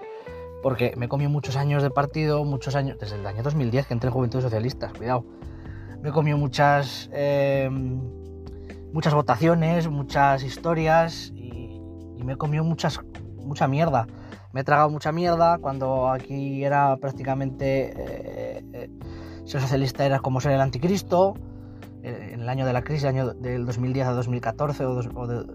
porque 0.62 0.94
me 0.96 1.08
comió 1.08 1.28
muchos 1.28 1.56
años 1.56 1.82
de 1.82 1.90
partido, 1.90 2.44
muchos 2.44 2.76
años, 2.76 2.96
desde 2.98 3.16
el 3.16 3.26
año 3.26 3.42
2010 3.42 3.86
que 3.86 3.94
entré 3.94 4.08
en 4.08 4.14
Juventud 4.14 4.40
Socialistas, 4.40 4.92
cuidado. 4.92 5.24
Me 6.00 6.12
comió 6.12 6.38
muchas, 6.38 7.10
em, 7.12 8.00
muchas 8.92 9.12
votaciones, 9.12 9.88
muchas 9.88 10.44
historias 10.44 11.32
y, 12.22 12.24
me 12.24 12.34
he 12.34 12.36
comido 12.36 12.64
muchas, 12.64 13.00
mucha 13.38 13.68
mierda. 13.68 14.06
Me 14.52 14.60
he 14.60 14.64
tragado 14.64 14.90
mucha 14.90 15.12
mierda 15.12 15.58
cuando 15.58 16.08
aquí 16.10 16.64
era 16.64 16.96
prácticamente 16.96 17.92
eh, 17.96 18.64
eh, 18.72 18.90
ser 19.44 19.60
socialista 19.60 20.04
era 20.04 20.20
como 20.20 20.40
ser 20.40 20.52
el 20.52 20.60
anticristo. 20.60 21.34
Eh, 22.02 22.30
en 22.32 22.40
el 22.40 22.48
año 22.48 22.66
de 22.66 22.72
la 22.72 22.82
crisis, 22.82 23.04
año 23.04 23.32
del 23.32 23.64
2010 23.64 24.06
a 24.08 24.12
2014, 24.12 24.84
o, 24.84 25.02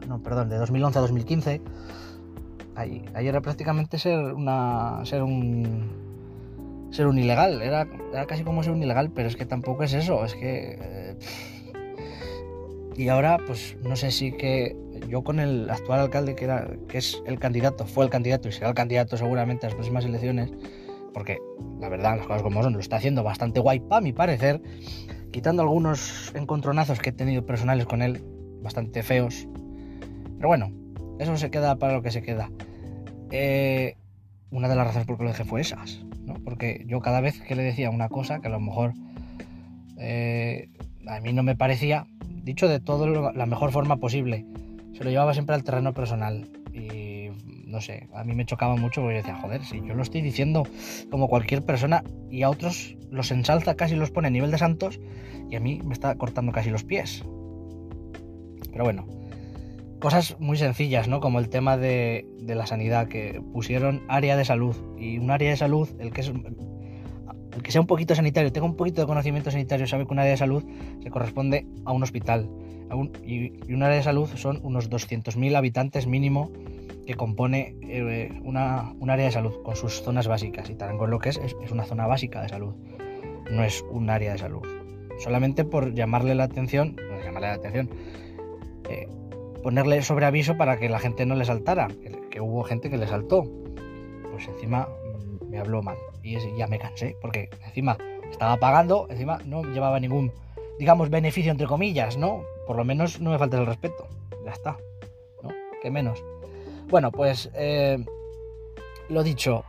no, 0.08 0.24
perdón, 0.24 0.50
de 0.50 0.58
2011 0.58 0.98
a 0.98 1.02
2015, 1.02 1.62
ahí, 2.76 3.04
era 3.16 3.42
prácticamente 3.42 3.98
ser 3.98 4.34
una 4.34 5.02
ser 5.04 5.24
un 5.24 6.08
ser 6.92 7.08
un 7.08 7.20
ilegal, 7.20 7.62
era, 7.62 7.86
era, 8.14 8.26
casi 8.26 8.46
como 8.46 8.64
ser 8.64 8.72
un 8.72 8.82
ilegal, 8.82 9.12
pero 9.14 9.28
es 9.28 9.36
que 9.36 9.46
tampoco 9.46 9.84
es 9.84 9.94
eso, 9.94 10.24
es 10.24 10.36
que 10.36 11.18
y 12.96 13.10
ahora 13.10 13.40
pues 13.46 13.78
no 13.84 13.96
sé 13.98 14.12
si 14.12 14.32
que 14.32 14.76
yo 15.08 15.24
con 15.24 15.40
el 15.40 15.70
actual 15.70 16.00
alcalde 16.00 16.36
que 16.36 16.46
era 16.46 16.68
que 16.88 16.98
es 16.98 17.22
el 17.26 17.40
candidato, 17.40 17.86
fue 17.86 18.06
el 18.06 18.12
candidato 18.12 18.48
y 18.50 18.52
será 18.52 18.70
el 18.70 18.76
candidato 18.76 19.18
seguramente 19.18 19.66
a 19.66 19.70
las 19.70 19.76
próximas 19.76 20.06
elecciones, 20.06 20.52
porque 21.14 21.38
la 21.80 21.90
verdad 21.90 22.18
las 22.18 22.28
cosas 22.28 22.44
como 22.44 22.62
son, 22.64 22.74
lo 22.74 22.80
está 22.80 22.98
haciendo 22.98 23.24
bastante 23.24 23.60
guay 23.60 23.80
para 23.80 24.02
mi 24.02 24.14
parecer 24.14 24.62
quitando 25.32 25.62
algunos 25.62 26.34
encontronazos 26.36 27.00
que 27.00 27.10
he 27.10 27.14
tenido 27.14 27.46
personales 27.46 27.86
con 27.86 28.02
él, 28.02 28.24
bastante 28.64 29.04
feos. 29.04 29.48
Pero 30.38 30.48
bueno, 30.48 30.72
eso 31.20 31.38
se 31.38 31.52
queda 31.52 31.76
para 31.76 31.94
lo 31.94 32.02
que 32.02 32.12
se 32.12 32.22
queda. 32.22 32.50
Eh, 33.32 33.98
una 34.50 34.70
de 34.70 34.76
las 34.76 34.88
razones 34.88 35.08
por 35.08 35.18
que 35.18 35.24
lo 35.24 35.30
dejé 35.30 35.44
fue 35.44 35.62
esas, 35.62 36.04
¿no? 36.24 36.36
Porque 36.44 36.84
yo 36.88 37.02
cada 37.02 37.22
vez 37.22 37.40
que 37.42 37.56
le 37.56 37.64
decía 37.64 37.90
una 37.90 38.10
cosa 38.10 38.40
que 38.40 38.48
a 38.48 38.52
lo 38.52 38.60
mejor 38.60 38.94
eh, 39.98 40.70
a 41.08 41.20
mí 41.20 41.34
no 41.34 41.44
me 41.44 41.56
parecía, 41.56 42.08
dicho 42.44 42.68
de 42.68 42.80
todo 42.80 43.32
la 43.32 43.46
mejor 43.46 43.72
forma 43.72 43.98
posible, 43.98 44.46
se 44.98 45.04
lo 45.04 45.12
llevaba 45.12 45.34
siempre 45.34 45.54
al 45.54 45.64
terreno 45.64 45.94
personal. 45.94 46.50
Y 46.74 47.30
no 47.66 47.82
sé, 47.82 48.08
a 48.14 48.24
mí 48.24 48.34
me 48.34 48.46
chocaba 48.46 48.76
mucho 48.76 49.02
porque 49.02 49.16
yo 49.16 49.22
decía, 49.22 49.36
joder, 49.40 49.64
si 49.64 49.82
yo 49.86 49.94
lo 49.94 50.02
estoy 50.02 50.22
diciendo 50.22 50.64
como 51.12 51.28
cualquier 51.28 51.64
persona 51.64 52.04
y 52.32 52.42
a 52.42 52.50
otros 52.50 52.96
los 53.12 53.32
ensalza, 53.32 53.76
casi 53.76 53.96
los 53.96 54.10
pone 54.10 54.28
a 54.28 54.32
nivel 54.32 54.52
de 54.52 54.58
santos 54.58 55.00
y 55.50 55.56
a 55.56 55.60
mí 55.60 55.82
me 55.84 55.94
está 55.94 56.16
cortando 56.16 56.52
casi 56.52 56.72
los 56.72 56.84
pies. 56.84 57.24
Pero 58.72 58.84
bueno, 58.84 59.08
cosas 60.00 60.36
muy 60.40 60.58
sencillas, 60.58 61.08
¿no? 61.08 61.20
Como 61.20 61.40
el 61.40 61.50
tema 61.50 61.78
de, 61.78 62.26
la 62.42 62.66
sanidad, 62.66 63.08
que 63.08 63.42
pusieron 63.54 64.04
área 64.08 64.36
de 64.36 64.46
salud 64.46 64.76
y 64.98 65.20
un 65.20 65.30
área 65.30 65.52
de 65.52 65.58
salud, 65.58 65.90
el 66.00 66.12
que 66.12 66.22
el 66.22 67.64
que 67.64 67.72
sea 67.72 67.82
un 67.82 67.88
poquito 67.88 68.16
sanitario, 68.16 68.52
tenga 68.52 68.68
un 68.68 68.76
poquito 68.76 69.02
de 69.02 69.08
conocimiento 69.08 69.50
sanitario, 69.52 69.88
sabe 69.88 70.06
que 70.06 70.14
un 70.14 70.20
área 70.20 70.32
de 70.32 70.38
salud 70.38 70.64
se 71.02 71.10
corresponde 71.10 71.68
a 71.86 71.92
un 71.92 72.04
hospital. 72.04 72.50
Y, 73.24 73.74
un 73.74 73.84
área 73.84 73.98
de 73.98 74.04
salud 74.04 74.30
son 74.36 74.60
unos 74.64 74.90
200.000 74.90 75.56
habitantes 75.56 76.08
mínimo 76.08 76.52
que 77.06 77.16
compone 77.16 77.76
eh, 77.84 78.38
una, 78.44 78.94
un 79.00 79.10
área 79.10 79.26
de 79.26 79.32
salud 79.32 79.62
con 79.64 79.76
sus 79.76 80.02
zonas 80.02 80.28
básicas. 80.28 80.70
Y 80.70 80.76
con 80.76 81.10
lo 81.10 81.20
que 81.20 81.30
es, 81.30 81.38
es, 81.38 81.72
una 81.72 81.86
zona 81.86 82.06
básica 82.06 82.42
de 82.42 82.50
salud, 82.50 82.76
no 83.50 83.64
es 83.64 83.84
un 83.90 84.10
área 84.10 84.34
de 84.34 84.38
salud. 84.38 84.62
Solamente 85.20 85.64
por 85.64 85.94
llamarle 85.94 86.36
la 86.36 86.44
atención, 86.44 86.96
no 86.96 87.24
llamarle 87.24 87.48
la 87.48 87.54
atención, 87.54 87.90
eh, 88.90 89.08
ponerle 89.64 90.02
sobre 90.02 90.26
aviso 90.26 90.58
para 90.58 90.78
que 90.78 90.90
la 90.90 91.00
gente 91.00 91.26
no 91.26 91.36
le 91.36 91.46
saltara, 91.46 91.88
que, 92.30 92.42
hubo 92.42 92.64
gente 92.64 92.90
que 92.90 92.98
le 92.98 93.08
saltó. 93.08 93.44
Pues 94.32 94.48
encima 94.48 94.88
mm, 94.88 95.50
me 95.50 95.60
habló 95.60 95.82
mal 95.82 95.98
y 96.24 96.38
ya 96.58 96.68
me 96.68 96.78
cansé, 96.78 97.16
porque 97.22 97.50
encima 97.66 97.98
estaba 98.30 98.58
pagando, 98.58 99.08
encima 99.10 99.40
no 99.46 99.64
llevaba 99.64 100.00
ningún, 100.00 100.32
digamos, 100.78 101.10
beneficio 101.10 101.52
entre 101.52 101.68
comillas, 101.68 102.18
¿no? 102.18 102.44
Por 102.68 102.76
lo 102.76 102.84
menos 102.84 103.20
no 103.22 103.32
me 103.32 103.40
falta 103.40 103.58
el 103.58 103.66
respeto. 103.66 104.08
Ya 104.46 104.52
está, 104.52 104.78
¿no? 105.42 105.50
¿Qué 105.82 105.90
menos? 105.90 106.24
Bueno, 106.90 107.12
pues 107.12 107.50
eh, 107.56 107.98
lo 109.10 109.24
dicho, 109.24 109.64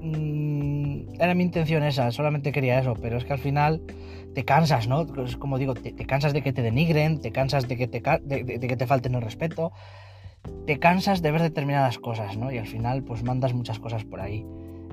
mm, 0.00 1.20
era 1.20 1.34
mi 1.34 1.44
intención 1.44 1.82
esa, 1.82 2.10
solamente 2.10 2.52
quería 2.52 2.78
eso, 2.78 2.94
pero 3.00 3.18
es 3.18 3.24
que 3.24 3.34
al 3.34 3.38
final 3.38 3.82
te 4.34 4.44
cansas, 4.44 4.86
¿no? 4.86 5.06
Es 5.24 5.36
como 5.36 5.58
digo, 5.58 5.74
te, 5.74 5.94
cansas 6.06 6.32
de 6.34 6.42
que 6.42 6.52
te 6.52 6.62
denigren, 6.62 7.20
te 7.20 7.32
cansas 7.32 7.68
de 7.68 7.76
que 7.76 7.88
te, 7.88 8.02
de, 8.22 8.60
que 8.60 8.76
te 8.76 8.86
falten 8.86 9.14
el 9.14 9.22
respeto, 9.22 9.72
te 10.66 10.78
cansas 10.78 11.22
de 11.22 11.30
ver 11.30 11.42
determinadas 11.42 11.98
cosas, 11.98 12.36
¿no? 12.36 12.52
Y 12.52 12.58
al 12.58 12.66
final 12.66 13.02
pues 13.02 13.22
mandas 13.22 13.54
muchas 13.54 13.78
cosas 13.78 14.04
por 14.04 14.20
ahí. 14.20 14.44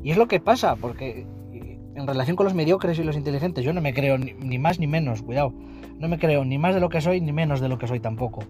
Y 0.01 0.11
es 0.11 0.17
lo 0.17 0.27
que 0.27 0.39
pasa, 0.39 0.77
porque 0.77 1.25
en 1.95 2.07
relación 2.07 2.35
con 2.35 2.45
los 2.45 2.53
mediocres 2.53 2.97
y 2.99 3.03
los 3.03 3.15
inteligentes, 3.15 3.63
yo 3.63 3.73
no 3.73 3.81
me 3.81 3.93
creo 3.93 4.17
ni, 4.17 4.57
más 4.57 4.79
ni 4.79 4.87
menos, 4.87 5.21
cuidado, 5.21 5.53
no 5.97 6.07
me 6.07 6.19
creo 6.19 6.45
ni 6.45 6.57
más 6.57 6.73
de 6.73 6.81
lo 6.81 6.89
que 6.89 7.01
soy 7.01 7.21
ni 7.21 7.31
menos 7.31 7.59
de 7.59 7.69
lo 7.69 7.77
que 7.77 7.87
soy 7.87 7.99
tampoco 7.99 8.43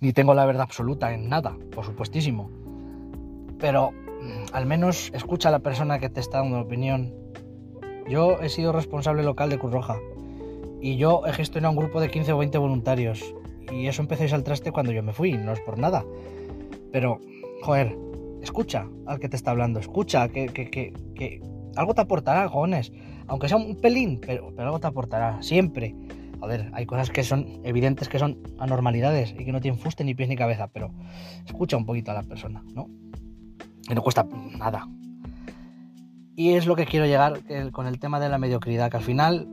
ni 0.00 0.12
tengo 0.12 0.34
la 0.34 0.46
verdad 0.46 0.62
absoluta 0.62 1.12
en 1.12 1.28
nada, 1.28 1.56
por 1.74 1.84
supuestísimo. 1.84 2.50
Pero 3.58 3.92
mm, 3.92 4.54
al 4.54 4.66
menos 4.66 5.10
escucha 5.14 5.50
a 5.50 5.52
la 5.52 5.60
persona 5.60 5.98
que 5.98 6.08
te 6.08 6.20
está 6.20 6.38
dando 6.38 6.60
opinión. 6.60 7.14
Yo 8.08 8.40
he 8.40 8.48
sido 8.48 8.72
responsable 8.72 9.22
local 9.22 9.50
de 9.50 9.58
Cruz 9.58 9.72
Roja 9.72 9.98
y 10.80 10.96
yo 10.96 11.22
he 11.26 11.32
gestionado 11.32 11.72
un 11.72 11.78
grupo 11.78 12.00
de 12.00 12.10
15 12.10 12.32
o 12.32 12.38
20 12.38 12.58
voluntarios 12.58 13.34
y 13.70 13.86
eso 13.86 14.02
empecéis 14.02 14.32
al 14.32 14.42
traste 14.42 14.72
cuando 14.72 14.90
yo 14.90 15.02
me 15.02 15.12
fui, 15.12 15.32
no 15.32 15.52
es 15.52 15.60
por 15.60 15.78
nada. 15.78 16.04
Pero, 16.90 17.20
joder, 17.62 17.96
escucha 18.42 18.88
al 19.06 19.20
que 19.20 19.28
te 19.28 19.36
está 19.36 19.52
hablando, 19.52 19.78
escucha 19.78 20.28
que, 20.28 20.46
que, 20.46 20.70
que 20.70 21.42
algo 21.76 21.94
te 21.94 22.00
aportará, 22.00 22.48
jóvenes. 22.48 22.92
Aunque 23.26 23.48
sea 23.48 23.56
un 23.56 23.80
pelín, 23.80 24.20
pero, 24.20 24.52
pero 24.54 24.68
algo 24.68 24.80
te 24.80 24.86
aportará, 24.86 25.42
siempre 25.42 25.94
joder, 26.40 26.70
hay 26.72 26.86
cosas 26.86 27.10
que 27.10 27.22
son 27.22 27.60
evidentes 27.64 28.08
que 28.08 28.18
son 28.18 28.38
anormalidades 28.58 29.34
y 29.38 29.44
que 29.44 29.52
no 29.52 29.60
tienen 29.60 29.78
fuste 29.78 30.04
ni 30.04 30.14
pies 30.14 30.28
ni 30.28 30.36
cabeza, 30.36 30.68
pero 30.68 30.90
escucha 31.46 31.76
un 31.76 31.84
poquito 31.84 32.10
a 32.10 32.14
la 32.14 32.22
persona, 32.22 32.62
¿no? 32.74 32.88
Que 33.86 33.94
no 33.94 34.02
cuesta 34.02 34.26
nada. 34.58 34.88
Y 36.34 36.54
es 36.54 36.66
lo 36.66 36.74
que 36.74 36.86
quiero 36.86 37.06
llegar 37.06 37.40
con 37.72 37.86
el 37.86 37.98
tema 37.98 38.18
de 38.18 38.30
la 38.30 38.38
mediocridad, 38.38 38.90
que 38.90 38.96
al 38.96 39.02
final 39.02 39.48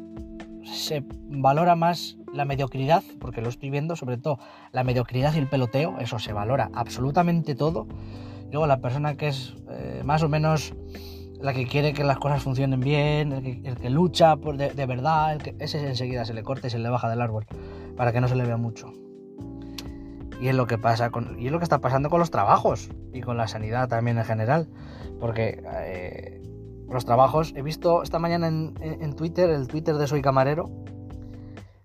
se 0.64 1.04
valora 1.30 1.76
más 1.76 2.18
la 2.34 2.46
mediocridad, 2.46 3.04
porque 3.20 3.42
lo 3.42 3.50
estoy 3.50 3.70
viendo, 3.70 3.96
sobre 3.96 4.18
todo 4.18 4.40
la 4.72 4.84
mediocridad 4.84 5.34
y 5.36 5.40
el 5.40 5.48
peloteo, 5.48 5.98
eso 6.00 6.20
se 6.20 6.32
valora 6.32 6.70
absolutamente 6.74 7.56
todo. 7.56 7.88
Luego 8.52 8.68
la 8.68 8.80
persona 8.80 9.16
que 9.16 9.28
es 9.28 9.56
eh, 9.70 10.02
más 10.06 10.24
o 10.24 10.30
menos 10.30 10.74
la 11.40 11.54
que 11.54 11.68
quiere 11.68 11.94
que 11.94 12.04
las 12.04 12.18
cosas 12.18 12.42
funcionen 12.42 12.80
bien, 12.80 13.32
el 13.32 13.78
que, 13.78 13.90
lucha 13.90 14.36
por 14.38 14.58
de, 14.58 14.86
verdad, 14.86 15.34
el 15.34 15.44
que, 15.44 15.56
ese 15.60 15.86
enseguida 15.86 16.26
se 16.26 16.34
le 16.34 16.44
corta 16.44 16.68
y 16.68 16.70
se 16.70 16.80
le 16.80 16.90
baja 16.90 17.10
del 17.10 17.22
árbol 17.22 17.46
para 17.96 18.12
que 18.12 18.22
no 18.22 18.28
se 18.28 18.36
le 18.36 18.46
vea 18.46 18.58
mucho. 18.58 18.92
Y 20.42 20.48
es 20.50 20.56
lo 20.56 20.68
que 20.68 20.78
pasa 20.78 21.10
con, 21.10 21.40
y 21.40 21.48
es 21.48 21.52
lo 21.52 21.60
que 21.60 21.64
está 21.64 21.80
pasando 21.80 22.10
con 22.10 22.20
los 22.20 22.32
trabajos 22.32 22.90
y 23.14 23.22
con 23.22 23.38
la 23.38 23.48
sanidad 23.48 23.88
también 23.88 24.18
en 24.18 24.26
general, 24.26 24.68
porque 25.20 25.64
eh, 25.84 26.42
los 26.90 27.06
trabajos 27.06 27.54
he 27.56 27.62
visto 27.62 28.04
esta 28.04 28.20
mañana 28.20 28.48
en, 28.48 29.16
Twitter, 29.16 29.50
el 29.50 29.68
Twitter 29.68 29.96
de 29.96 30.08
Soy 30.08 30.22
Camarero, 30.22 30.70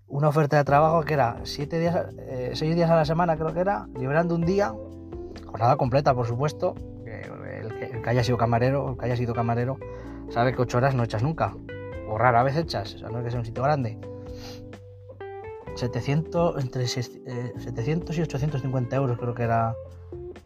una 0.07 0.29
oferta 0.29 0.57
de 0.57 0.63
trabajo 0.63 1.01
que 1.01 1.15
era 1.15 1.37
siete 1.43 1.79
días, 1.79 2.07
eh, 2.19 2.51
seis 2.53 2.75
días 2.75 2.89
a 2.89 2.95
la 2.95 3.05
semana 3.05 3.35
creo 3.35 3.53
que 3.53 3.59
era, 3.59 3.87
librando 3.99 4.35
un 4.35 4.45
día, 4.45 4.73
jornada 5.47 5.75
completa 5.75 6.13
por 6.13 6.27
supuesto, 6.27 6.75
que 7.89 8.09
haya 8.09 8.23
sido 8.23 8.37
camarero 8.37 8.85
o 8.85 8.97
que 8.97 9.05
haya 9.05 9.15
sido 9.15 9.33
camarero 9.33 9.77
sabe 10.29 10.53
que 10.53 10.61
ocho 10.61 10.77
horas 10.77 10.95
no 10.95 11.03
echas 11.03 11.23
nunca. 11.23 11.55
O 12.07 12.17
rara 12.17 12.43
vez 12.43 12.57
echas, 12.57 12.95
o 12.95 12.99
sea, 12.99 13.09
no 13.09 13.19
es 13.19 13.25
que 13.25 13.31
sea 13.31 13.39
un 13.39 13.45
sitio 13.45 13.63
grande. 13.63 13.97
700, 15.75 16.61
entre 16.61 16.87
700 16.87 18.15
eh, 18.15 18.19
y 18.19 18.21
850 18.21 18.95
euros 18.95 19.17
creo 19.17 19.33
que 19.33 19.43
era 19.43 19.75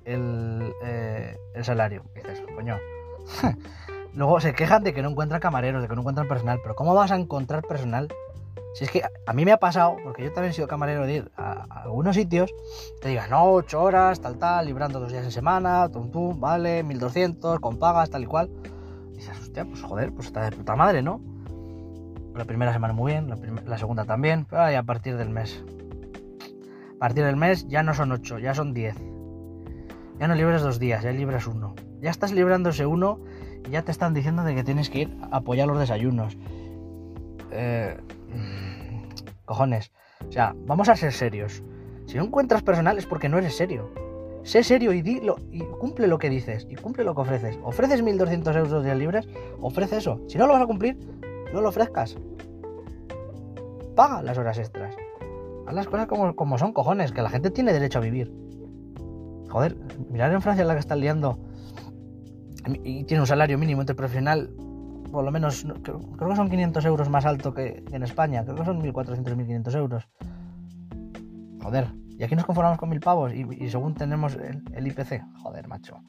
el, 0.06 0.72
eh, 0.84 1.38
el 1.54 1.66
salario. 1.66 2.04
dices, 2.16 2.42
coño. 2.56 2.78
Luego 4.14 4.40
se 4.40 4.54
quejan 4.54 4.84
de 4.84 4.94
que 4.94 5.02
no 5.02 5.10
encuentran 5.10 5.42
camareros, 5.42 5.82
de 5.82 5.88
que 5.88 5.96
no 5.96 6.02
encuentran 6.02 6.28
personal. 6.28 6.60
Pero 6.64 6.76
¿cómo 6.76 6.94
vas 6.96 7.12
a 7.12 7.18
encontrar 7.18 7.62
personal 7.64 8.08
si 8.74 8.84
es 8.84 8.92
que 8.92 9.02
a 9.26 9.34
mí 9.34 9.46
me 9.46 9.52
ha 9.52 9.58
pasado, 9.58 9.98
porque 10.04 10.24
yo 10.24 10.32
también 10.32 10.52
he 10.52 10.54
sido 10.54 10.68
camarero 10.68 11.06
de 11.06 11.14
ir 11.16 11.32
a, 11.36 11.66
algunos 11.84 12.16
sitios, 12.16 12.54
te 13.02 13.10
digan, 13.10 13.30
no, 13.30 13.52
8 13.54 13.82
horas, 13.82 14.22
tal, 14.22 14.38
tal, 14.38 14.66
librando 14.66 15.00
dos 15.00 15.12
días 15.12 15.24
en 15.24 15.32
semana, 15.32 15.90
tum, 15.90 16.12
tum, 16.12 16.40
vale, 16.40 16.84
1200, 16.84 17.60
con 17.60 17.78
pagas, 17.78 18.10
tal 18.10 18.24
y 18.24 18.26
cual. 18.28 18.52
Y 19.14 19.18
dices, 19.18 19.40
hostia, 19.40 19.66
pues 19.66 19.82
joder, 19.82 20.12
pues 20.14 20.28
está 20.28 20.44
de 20.50 20.56
puta 20.56 20.76
madre, 20.76 21.02
¿no? 21.02 21.22
La 22.36 22.46
primera 22.46 22.72
semana 22.72 22.94
muy 22.94 23.14
bien, 23.14 23.34
la, 23.66 23.78
segunda 23.80 24.06
también, 24.06 24.46
pero 24.46 24.62
a 24.62 24.84
partir 24.84 25.18
del 25.18 25.30
mes. 25.30 25.64
A 26.96 27.00
partir 27.00 27.26
del 27.26 27.36
mes 27.36 27.68
ya 27.68 27.82
no 27.82 27.96
son 27.96 28.12
8, 28.12 28.40
ya 28.40 28.54
son 28.54 28.74
10. 28.74 28.96
Ya 30.20 30.28
no 30.28 30.36
libras 30.36 30.62
dos 30.62 30.80
días, 30.80 31.04
ya 31.04 31.12
libras 31.12 31.48
uno. 31.48 31.76
Ya 32.00 32.10
estás 32.10 32.32
librándose 32.32 32.86
uno 32.86 33.20
y 33.68 33.72
ya 33.72 33.84
te 33.84 33.92
están 33.92 34.14
diciendo 34.14 34.44
de 34.44 34.56
que 34.56 34.64
tienes 34.64 34.90
que 34.90 35.00
ir 35.00 35.18
a 35.32 35.38
apoyar 35.38 35.68
los 35.68 35.80
desayunos. 35.80 36.38
Eh, 37.52 37.98
Cojones. 39.48 39.92
O 40.28 40.32
sea, 40.32 40.54
vamos 40.66 40.90
a 40.90 40.96
ser 40.96 41.14
serios. 41.14 41.64
Si 42.06 42.18
no 42.18 42.26
encuentras 42.26 42.62
personal 42.62 42.98
es 42.98 43.06
porque 43.06 43.30
no 43.30 43.38
eres 43.38 43.56
serio. 43.56 43.92
Sé 44.44 44.62
serio 44.64 44.94
y, 44.94 45.02
dilo, 45.02 45.38
y 45.52 45.60
cumple 45.60 46.08
lo 46.08 46.20
que 46.20 46.30
dices 46.30 46.68
y 46.70 46.76
cumple 46.76 47.04
lo 47.04 47.16
que 47.16 47.22
ofreces. 47.22 47.58
Ofreces 47.64 48.04
1.200 48.04 48.56
euros 48.58 48.84
de 48.84 48.96
libres, 48.96 49.28
ofrece 49.60 49.98
eso. 49.98 50.22
Si 50.28 50.38
no 50.38 50.48
lo 50.48 50.54
vas 50.54 50.62
a 50.62 50.68
cumplir, 50.68 50.98
no 51.54 51.62
lo 51.62 51.70
ofrezcas. 51.70 52.18
Paga 53.96 54.22
las 54.22 54.38
horas 54.38 54.60
extras. 54.60 54.96
Haz 55.66 55.74
las 55.74 55.88
cosas 55.88 56.08
como, 56.08 56.36
como 56.36 56.58
son, 56.58 56.74
cojones, 56.74 57.12
que 57.12 57.22
la 57.22 57.30
gente 57.30 57.50
tiene 57.50 57.74
derecho 57.74 58.00
a 58.00 58.02
vivir. 58.02 58.32
Joder, 59.50 59.78
mirar 60.10 60.32
en 60.34 60.42
Francia 60.42 60.66
la 60.66 60.74
que 60.74 60.82
están 60.82 61.00
liando 61.00 61.40
y 62.84 63.06
tiene 63.06 63.22
un 63.22 63.28
salario 63.28 63.58
mínimo 63.58 63.82
interprofesional, 63.82 64.50
por 65.12 65.24
lo 65.24 65.32
menos, 65.32 65.66
creo, 65.84 66.00
que 66.00 66.36
son 66.36 66.50
500 66.50 66.86
euros 66.86 67.10
más 67.10 67.26
alto 67.26 67.54
que 67.54 67.84
en 67.92 68.04
España, 68.04 68.44
creo 68.44 68.56
que 68.56 68.66
son 68.66 68.82
1.400, 68.82 69.36
1.500 69.36 69.76
euros. 69.76 70.08
Joder, 71.62 71.92
y 72.18 72.24
aquí 72.24 72.36
nos 72.36 72.46
conformamos 72.46 72.78
con 72.78 72.90
mil 72.90 73.00
pavos 73.00 73.34
y, 73.34 73.70
según 73.70 73.94
tenemos 73.94 74.36
el, 74.36 74.64
el, 74.74 74.88
IPC, 74.88 75.22
joder, 75.42 75.68
macho. 75.68 76.02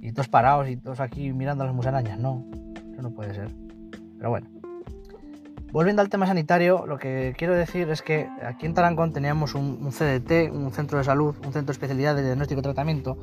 Y 0.00 0.12
todos 0.12 0.28
parados 0.28 0.68
y 0.68 0.76
todos 0.76 1.00
aquí 1.00 1.32
mirando 1.32 1.64
a 1.64 1.66
las 1.66 1.74
musarañas, 1.74 2.18
no, 2.18 2.44
eso 2.92 3.02
no 3.02 3.10
puede 3.10 3.34
ser. 3.34 3.50
Pero 4.16 4.30
bueno. 4.30 4.48
Volviendo 5.70 6.00
al 6.00 6.08
tema 6.08 6.26
sanitario, 6.26 6.86
lo 6.86 6.96
que 6.96 7.34
quiero 7.36 7.54
decir 7.54 7.90
es 7.90 8.00
que 8.00 8.26
aquí 8.42 8.64
en 8.64 8.72
Tarancón 8.72 9.12
teníamos 9.12 9.54
un, 9.54 9.90
CDT, 9.90 10.50
un 10.50 10.72
centro 10.72 10.96
de 10.96 11.04
salud, 11.04 11.36
un 11.44 11.52
centro 11.52 11.66
de 11.66 11.72
especialidad 11.72 12.16
de 12.16 12.22
diagnóstico 12.22 12.60
y 12.60 12.62
tratamiento, 12.62 13.18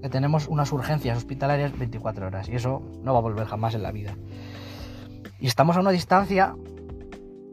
que 0.00 0.08
tenemos 0.08 0.48
unas 0.48 0.72
urgencias 0.72 1.18
hospitalarias 1.18 1.78
24 1.78 2.26
horas 2.26 2.48
y 2.48 2.54
eso 2.54 2.82
no 3.02 3.12
va 3.12 3.18
a 3.18 3.22
volver 3.22 3.46
jamás 3.46 3.74
en 3.74 3.82
la 3.82 3.92
vida. 3.92 4.14
Y 5.40 5.46
estamos 5.46 5.76
a 5.76 5.80
una 5.80 5.90
distancia 5.90 6.54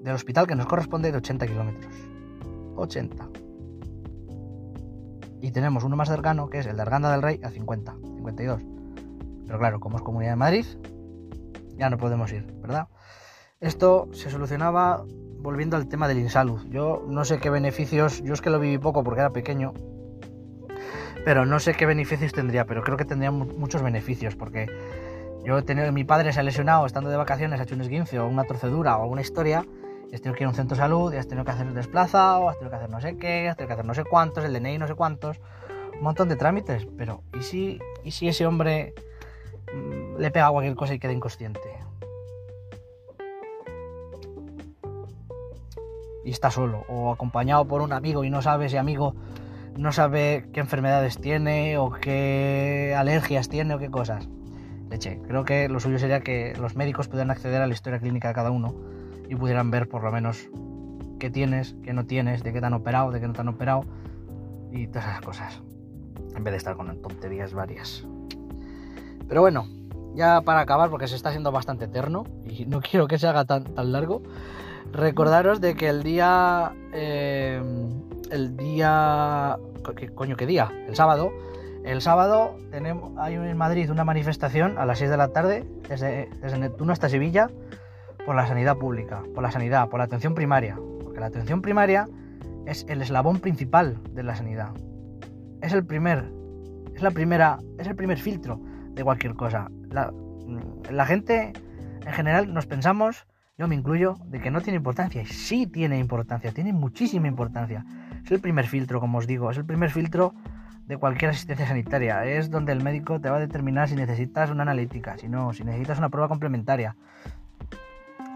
del 0.01 0.13
hospital 0.13 0.45
que 0.45 0.55
nos 0.55 0.65
corresponde 0.65 1.11
de 1.11 1.17
80 1.17 1.47
kilómetros. 1.47 1.95
80. 2.75 3.29
Y 5.41 5.51
tenemos 5.51 5.83
uno 5.83 5.95
más 5.95 6.09
cercano 6.09 6.49
que 6.49 6.59
es 6.59 6.65
el 6.65 6.75
de 6.75 6.81
Arganda 6.81 7.11
del 7.11 7.21
Rey 7.21 7.39
a 7.43 7.49
50, 7.49 7.95
52. 8.17 8.61
Pero 9.45 9.59
claro, 9.59 9.79
como 9.79 9.97
es 9.97 10.03
Comunidad 10.03 10.31
de 10.31 10.35
Madrid, 10.35 10.65
ya 11.77 11.89
no 11.89 11.97
podemos 11.97 12.31
ir, 12.33 12.45
¿verdad? 12.61 12.87
Esto 13.61 14.09
se 14.11 14.29
solucionaba 14.29 15.05
volviendo 15.39 15.77
al 15.77 15.87
tema 15.87 16.07
del 16.07 16.19
insalud. 16.19 16.61
Yo 16.69 17.05
no 17.07 17.23
sé 17.23 17.39
qué 17.39 17.49
beneficios, 17.49 18.21
yo 18.21 18.33
es 18.33 18.41
que 18.41 18.49
lo 18.49 18.59
viví 18.59 18.77
poco 18.77 19.03
porque 19.03 19.21
era 19.21 19.31
pequeño, 19.31 19.73
pero 21.23 21.45
no 21.45 21.59
sé 21.59 21.73
qué 21.73 21.85
beneficios 21.85 22.33
tendría, 22.33 22.65
pero 22.65 22.83
creo 22.83 22.97
que 22.97 23.05
tendría 23.05 23.31
muchos 23.31 23.81
beneficios 23.81 24.35
porque 24.35 24.67
yo 25.47 25.57
he 25.57 25.61
tenido, 25.61 25.89
mi 25.93 26.03
padre 26.03 26.33
se 26.33 26.41
ha 26.41 26.43
lesionado 26.43 26.85
estando 26.85 27.09
de 27.09 27.15
vacaciones, 27.15 27.57
ha 27.57 27.63
hecho 27.63 27.73
un 27.73 27.79
esguince 27.79 28.19
o 28.19 28.27
una 28.27 28.43
torcedura 28.43 28.97
o 28.97 29.03
alguna 29.03 29.21
historia, 29.21 29.59
has 30.13 30.19
tenido 30.19 30.33
que 30.33 30.43
ir 30.43 30.45
a 30.45 30.49
un 30.49 30.55
centro 30.55 30.75
de 30.75 30.81
salud, 30.81 31.13
y 31.13 31.15
has 31.15 31.25
tenido 31.25 31.45
que 31.45 31.51
hacer 31.51 31.67
el 31.67 31.73
desplazado, 31.73 32.49
has 32.49 32.57
tenido 32.57 32.69
que 32.69 32.75
hacer 32.75 32.89
no 32.89 32.99
sé 32.99 33.15
qué, 33.15 33.47
has 33.47 33.55
tenido 33.55 33.67
que 33.69 33.73
hacer 33.75 33.85
no 33.85 33.93
sé 33.93 34.03
cuántos, 34.03 34.43
el 34.43 34.51
DNI 34.51 34.77
no 34.77 34.87
sé 34.87 34.95
cuántos, 34.95 35.39
un 35.95 36.03
montón 36.03 36.27
de 36.27 36.35
trámites, 36.35 36.85
pero 36.97 37.23
¿y 37.39 37.43
si, 37.43 37.79
y 38.03 38.11
si 38.11 38.27
ese 38.27 38.45
hombre 38.45 38.93
mm, 39.73 40.17
le 40.19 40.31
pega 40.31 40.51
cualquier 40.51 40.75
cosa 40.75 40.93
y 40.93 40.99
queda 40.99 41.13
inconsciente? 41.13 41.61
y 46.25 46.31
está 46.31 46.51
solo, 46.51 46.83
o 46.89 47.13
acompañado 47.13 47.65
por 47.69 47.81
un 47.81 47.93
amigo 47.93 48.25
y 48.25 48.29
no 48.29 48.41
sabe 48.41 48.65
ese 48.65 48.77
amigo 48.77 49.15
no 49.77 49.93
sabe 49.93 50.49
qué 50.51 50.59
enfermedades 50.59 51.19
tiene 51.19 51.77
o 51.77 51.89
qué 51.89 52.93
alergias 52.97 53.47
tiene 53.47 53.75
o 53.75 53.79
qué 53.79 53.89
cosas. 53.89 54.27
Leche, 54.89 55.21
creo 55.27 55.43
que 55.43 55.69
lo 55.69 55.79
suyo 55.79 55.99
sería 55.99 56.21
que 56.21 56.53
los 56.59 56.75
médicos 56.75 57.07
pudieran 57.07 57.31
acceder 57.31 57.61
a 57.61 57.67
la 57.67 57.73
historia 57.73 57.99
clínica 57.99 58.29
de 58.29 58.33
cada 58.33 58.51
uno 58.51 58.75
y 59.29 59.35
pudieran 59.35 59.69
ver 59.71 59.89
por 59.89 60.03
lo 60.03 60.11
menos 60.11 60.49
qué 61.19 61.29
tienes, 61.29 61.75
qué 61.83 61.93
no 61.93 62.05
tienes, 62.05 62.43
de 62.43 62.53
qué 62.53 62.59
te 62.59 62.65
han 62.65 62.73
operado, 62.73 63.11
de 63.11 63.19
qué 63.19 63.27
no 63.27 63.33
te 63.33 63.41
han 63.41 63.49
operado 63.49 63.81
y 64.71 64.87
todas 64.87 65.05
esas 65.05 65.21
cosas. 65.21 65.61
En 66.35 66.43
vez 66.43 66.51
de 66.51 66.57
estar 66.57 66.75
con 66.75 67.01
tonterías 67.01 67.53
varias. 67.53 68.05
Pero 69.27 69.41
bueno, 69.41 69.67
ya 70.15 70.41
para 70.41 70.61
acabar, 70.61 70.89
porque 70.89 71.07
se 71.07 71.15
está 71.15 71.29
haciendo 71.29 71.51
bastante 71.51 71.85
eterno 71.85 72.23
y 72.45 72.65
no 72.65 72.79
quiero 72.89 73.07
que 73.07 73.17
se 73.17 73.27
haga 73.27 73.45
tan, 73.45 73.63
tan 73.63 73.91
largo, 73.91 74.21
Recordaros 74.93 75.61
de 75.61 75.75
que 75.75 75.89
el 75.89 76.03
día. 76.03 76.73
Eh, 76.93 77.61
el 78.31 78.57
día. 78.57 79.57
¿qué, 79.95 80.09
coño, 80.09 80.35
qué 80.35 80.45
día? 80.45 80.71
El 80.87 80.95
sábado. 80.95 81.31
El 81.87 82.01
sábado 82.01 82.57
hay 83.17 83.35
en 83.35 83.57
Madrid 83.57 83.89
una 83.89 84.03
manifestación 84.03 84.77
a 84.77 84.85
las 84.85 84.97
6 84.97 85.09
de 85.09 85.15
la 85.15 85.29
tarde, 85.29 85.65
desde, 85.87 86.29
desde 86.41 86.59
Neptuno 86.59 86.91
hasta 86.91 87.07
Sevilla, 87.07 87.49
por 88.25 88.35
la 88.35 88.45
sanidad 88.45 88.75
pública, 88.75 89.23
por 89.33 89.41
la 89.41 89.51
sanidad, 89.51 89.87
por 89.87 89.99
la 89.99 90.03
atención 90.03 90.35
primaria. 90.35 90.77
Porque 91.01 91.21
la 91.21 91.27
atención 91.27 91.61
primaria 91.61 92.09
es 92.65 92.85
el 92.89 93.01
eslabón 93.01 93.39
principal 93.39 94.03
de 94.11 94.21
la 94.23 94.35
sanidad. 94.35 94.71
Es 95.61 95.71
el 95.71 95.85
primer. 95.85 96.29
Es 96.93 97.01
la 97.01 97.11
primera. 97.11 97.59
Es 97.77 97.87
el 97.87 97.95
primer 97.95 98.17
filtro 98.17 98.59
de 98.89 99.05
cualquier 99.05 99.35
cosa. 99.35 99.71
La, 99.89 100.11
la 100.91 101.05
gente 101.05 101.53
en 102.05 102.13
general 102.13 102.53
nos 102.53 102.65
pensamos 102.65 103.27
yo 103.57 103.67
me 103.67 103.73
incluyo, 103.73 104.17
de 104.25 104.39
que 104.39 104.51
no 104.51 104.61
tiene 104.61 104.77
importancia. 104.77 105.21
Y 105.21 105.25
sí 105.25 105.65
tiene 105.65 105.97
importancia, 105.97 106.51
tiene 106.51 106.73
muchísima 106.73 107.27
importancia. 107.27 107.85
Es 108.23 108.29
el 108.29 108.39
primer 108.39 108.67
filtro, 108.67 108.99
como 108.99 109.17
os 109.17 109.25
digo, 109.25 109.49
es 109.49 109.57
el 109.57 109.65
primer 109.65 109.89
filtro 109.89 110.35
de 110.87 110.97
cualquier 110.97 111.31
asistencia 111.31 111.67
sanitaria. 111.67 112.25
Es 112.25 112.49
donde 112.49 112.71
el 112.71 112.81
médico 112.81 113.19
te 113.19 113.29
va 113.29 113.37
a 113.37 113.39
determinar 113.39 113.89
si 113.89 113.95
necesitas 113.95 114.49
una 114.49 114.63
analítica, 114.63 115.17
si 115.17 115.27
no, 115.27 115.53
si 115.53 115.63
necesitas 115.63 115.99
una 115.99 116.09
prueba 116.09 116.29
complementaria. 116.29 116.95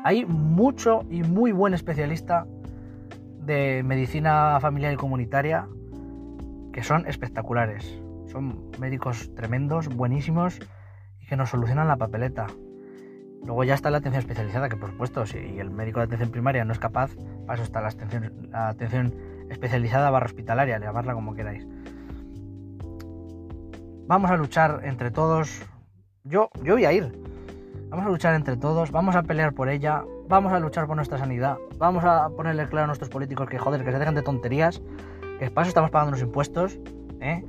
Hay 0.03 0.25
mucho 0.25 1.03
y 1.09 1.23
muy 1.23 1.51
buen 1.51 1.73
especialista 1.73 2.45
de 3.45 3.83
medicina 3.83 4.59
familiar 4.59 4.93
y 4.93 4.97
comunitaria 4.97 5.67
que 6.73 6.83
son 6.83 7.07
espectaculares. 7.07 8.01
Son 8.27 8.69
médicos 8.79 9.33
tremendos, 9.35 9.87
buenísimos 9.87 10.59
y 11.19 11.27
que 11.27 11.35
nos 11.35 11.49
solucionan 11.49 11.87
la 11.87 11.97
papeleta. 11.97 12.47
Luego 13.45 13.63
ya 13.63 13.73
está 13.73 13.89
la 13.89 13.97
atención 13.97 14.19
especializada, 14.19 14.69
que 14.69 14.77
por 14.77 14.91
supuesto, 14.91 15.25
si 15.25 15.37
el 15.37 15.71
médico 15.71 15.99
de 15.99 16.05
atención 16.05 16.29
primaria 16.29 16.63
no 16.63 16.73
es 16.73 16.79
capaz, 16.79 17.11
para 17.47 17.55
eso 17.55 17.63
está 17.63 17.81
la 17.81 17.87
atención, 17.87 18.49
la 18.51 18.69
atención 18.69 19.13
especializada 19.49 20.09
barra 20.11 20.27
hospitalaria, 20.27 20.79
llamarla 20.79 21.13
como 21.13 21.33
queráis. 21.33 21.67
Vamos 24.11 24.29
a 24.29 24.35
luchar 24.35 24.81
entre 24.83 25.09
todos. 25.09 25.61
Yo, 26.25 26.49
yo 26.63 26.73
voy 26.73 26.83
a 26.83 26.91
ir. 26.91 27.17
Vamos 27.87 28.05
a 28.05 28.09
luchar 28.09 28.33
entre 28.33 28.57
todos, 28.57 28.91
vamos 28.91 29.15
a 29.15 29.23
pelear 29.23 29.53
por 29.53 29.69
ella, 29.69 30.03
vamos 30.27 30.51
a 30.51 30.59
luchar 30.59 30.85
por 30.85 30.97
nuestra 30.97 31.17
sanidad, 31.17 31.57
vamos 31.77 32.03
a 32.03 32.27
ponerle 32.27 32.67
claro 32.67 32.83
a 32.83 32.87
nuestros 32.87 33.09
políticos 33.09 33.47
que 33.47 33.57
joder, 33.57 33.85
que 33.85 33.91
se 33.93 33.99
dejen 33.99 34.13
de 34.13 34.21
tonterías, 34.21 34.81
que 35.39 35.49
para 35.49 35.61
eso 35.63 35.69
estamos 35.69 35.91
pagando 35.91 36.11
los 36.11 36.21
impuestos, 36.21 36.77
¿eh? 37.21 37.45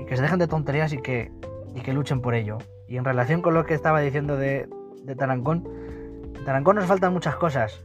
y 0.00 0.04
que 0.04 0.16
se 0.16 0.22
dejen 0.22 0.40
de 0.40 0.48
tonterías 0.48 0.92
y 0.92 0.98
que, 0.98 1.30
y 1.76 1.80
que 1.80 1.92
luchen 1.92 2.20
por 2.20 2.34
ello. 2.34 2.58
Y 2.88 2.96
en 2.96 3.04
relación 3.04 3.40
con 3.40 3.54
lo 3.54 3.64
que 3.64 3.74
estaba 3.74 4.00
diciendo 4.00 4.36
de, 4.36 4.68
de 5.04 5.14
Tarancón. 5.14 5.62
En 6.34 6.44
Tarancón 6.44 6.74
nos 6.74 6.86
faltan 6.86 7.12
muchas 7.12 7.36
cosas 7.36 7.84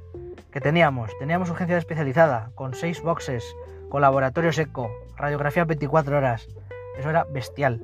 que 0.49 0.59
teníamos. 0.59 1.11
Teníamos 1.19 1.51
urgencia 1.51 1.77
especializada, 1.77 2.49
con 2.55 2.73
seis 2.73 3.03
boxes, 3.03 3.45
con 3.87 4.01
laboratorio 4.01 4.51
seco, 4.51 4.89
radiografía 5.15 5.63
24 5.63 6.17
horas. 6.17 6.47
Eso 6.97 7.11
era 7.11 7.25
bestial. 7.25 7.83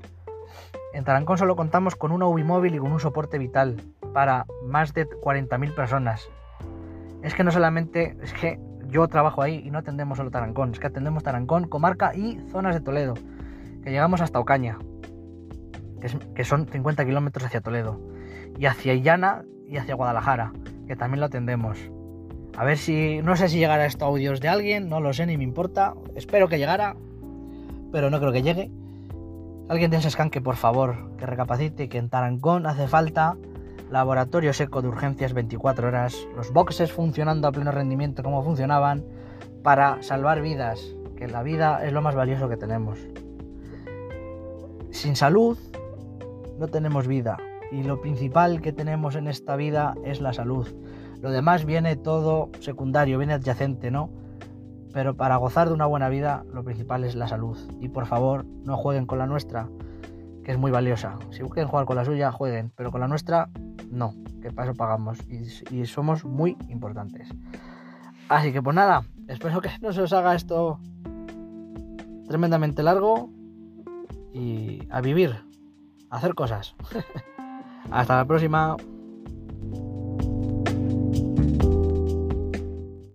En 0.93 1.03
Tarancón 1.03 1.37
solo 1.37 1.55
contamos 1.55 1.95
con 1.95 2.11
una 2.11 2.27
UBI 2.27 2.43
móvil 2.43 2.75
y 2.75 2.79
con 2.79 2.91
un 2.91 2.99
soporte 2.99 3.37
vital 3.37 3.81
para 4.13 4.45
más 4.65 4.93
de 4.93 5.07
40.000 5.07 5.73
personas. 5.73 6.29
Es 7.23 7.33
que 7.33 7.43
no 7.43 7.51
solamente, 7.51 8.17
es 8.21 8.33
que 8.33 8.59
yo 8.87 9.07
trabajo 9.07 9.41
ahí 9.41 9.61
y 9.65 9.71
no 9.71 9.79
atendemos 9.79 10.17
solo 10.17 10.31
Tarancón, 10.31 10.71
es 10.71 10.79
que 10.79 10.87
atendemos 10.87 11.23
Tarancón, 11.23 11.67
comarca 11.67 12.13
y 12.15 12.39
zonas 12.49 12.75
de 12.75 12.81
Toledo, 12.81 13.13
que 13.83 13.91
llegamos 13.91 14.21
hasta 14.21 14.39
Ocaña, 14.39 14.77
que, 16.01 16.09
que 16.35 16.43
son 16.43 16.67
50 16.67 17.05
kilómetros 17.05 17.45
hacia 17.45 17.61
Toledo 17.61 18.01
y 18.57 18.65
hacia 18.65 18.93
Illana 18.93 19.43
y 19.67 19.77
hacia 19.77 19.95
Guadalajara, 19.95 20.51
que 20.87 20.95
también 20.95 21.21
lo 21.21 21.27
atendemos. 21.27 21.77
A 22.57 22.65
ver 22.65 22.77
si, 22.77 23.21
no 23.21 23.35
sé 23.35 23.47
si 23.47 23.59
llegará 23.59 23.85
esto 23.85 24.03
a 24.03 24.09
audios 24.09 24.41
de 24.41 24.49
alguien, 24.49 24.89
no 24.89 24.99
lo 24.99 25.13
sé 25.13 25.25
ni 25.25 25.37
me 25.37 25.43
importa, 25.43 25.93
espero 26.15 26.49
que 26.49 26.57
llegara, 26.57 26.97
pero 27.91 28.09
no 28.09 28.19
creo 28.19 28.33
que 28.33 28.41
llegue. 28.41 28.71
Alguien 29.71 29.89
de 29.89 29.95
ese 29.95 30.29
que 30.29 30.41
por 30.41 30.57
favor, 30.57 31.15
que 31.15 31.25
recapacite 31.25 31.87
que 31.87 31.97
en 31.97 32.09
Tarancón 32.09 32.65
hace 32.65 32.89
falta 32.89 33.37
laboratorio 33.89 34.51
seco 34.51 34.81
de 34.81 34.89
urgencias 34.89 35.31
24 35.31 35.87
horas, 35.87 36.13
los 36.35 36.51
boxes 36.51 36.91
funcionando 36.91 37.47
a 37.47 37.53
pleno 37.53 37.71
rendimiento 37.71 38.21
como 38.21 38.43
funcionaban, 38.43 39.05
para 39.63 40.03
salvar 40.03 40.41
vidas, 40.41 40.93
que 41.15 41.29
la 41.29 41.41
vida 41.41 41.85
es 41.85 41.93
lo 41.93 42.01
más 42.01 42.15
valioso 42.15 42.49
que 42.49 42.57
tenemos. 42.57 42.99
Sin 44.89 45.15
salud 45.15 45.57
no 46.59 46.67
tenemos 46.67 47.07
vida 47.07 47.37
y 47.71 47.83
lo 47.83 48.01
principal 48.01 48.59
que 48.59 48.73
tenemos 48.73 49.15
en 49.15 49.29
esta 49.29 49.55
vida 49.55 49.95
es 50.03 50.19
la 50.19 50.33
salud. 50.33 50.67
Lo 51.21 51.31
demás 51.31 51.63
viene 51.63 51.95
todo 51.95 52.49
secundario, 52.59 53.19
viene 53.19 53.35
adyacente, 53.35 53.89
¿no? 53.89 54.09
Pero 54.93 55.15
para 55.15 55.37
gozar 55.37 55.67
de 55.67 55.73
una 55.73 55.85
buena 55.85 56.09
vida, 56.09 56.43
lo 56.53 56.63
principal 56.63 57.03
es 57.03 57.15
la 57.15 57.27
salud. 57.27 57.57
Y 57.79 57.89
por 57.89 58.05
favor, 58.05 58.45
no 58.65 58.77
jueguen 58.77 59.05
con 59.05 59.19
la 59.19 59.27
nuestra, 59.27 59.69
que 60.43 60.51
es 60.51 60.57
muy 60.57 60.71
valiosa. 60.71 61.17
Si 61.31 61.41
quieren 61.43 61.67
jugar 61.67 61.85
con 61.85 61.95
la 61.95 62.05
suya, 62.05 62.31
jueguen, 62.31 62.71
pero 62.75 62.91
con 62.91 63.01
la 63.01 63.07
nuestra, 63.07 63.49
no, 63.89 64.13
que 64.41 64.51
para 64.51 64.69
eso 64.69 64.77
pagamos 64.77 65.19
y, 65.27 65.75
y 65.75 65.85
somos 65.85 66.25
muy 66.25 66.57
importantes. 66.69 67.29
Así 68.29 68.53
que 68.53 68.61
pues 68.61 68.75
nada, 68.75 69.03
espero 69.27 69.61
que 69.61 69.69
no 69.81 69.91
se 69.91 70.01
os 70.01 70.13
haga 70.13 70.35
esto 70.35 70.79
tremendamente 72.31 72.81
largo 72.81 73.29
y 74.33 74.87
a 74.89 75.01
vivir, 75.01 75.43
a 76.09 76.17
hacer 76.17 76.33
cosas. 76.33 76.75
Hasta 77.91 78.15
la 78.15 78.25
próxima. 78.25 78.77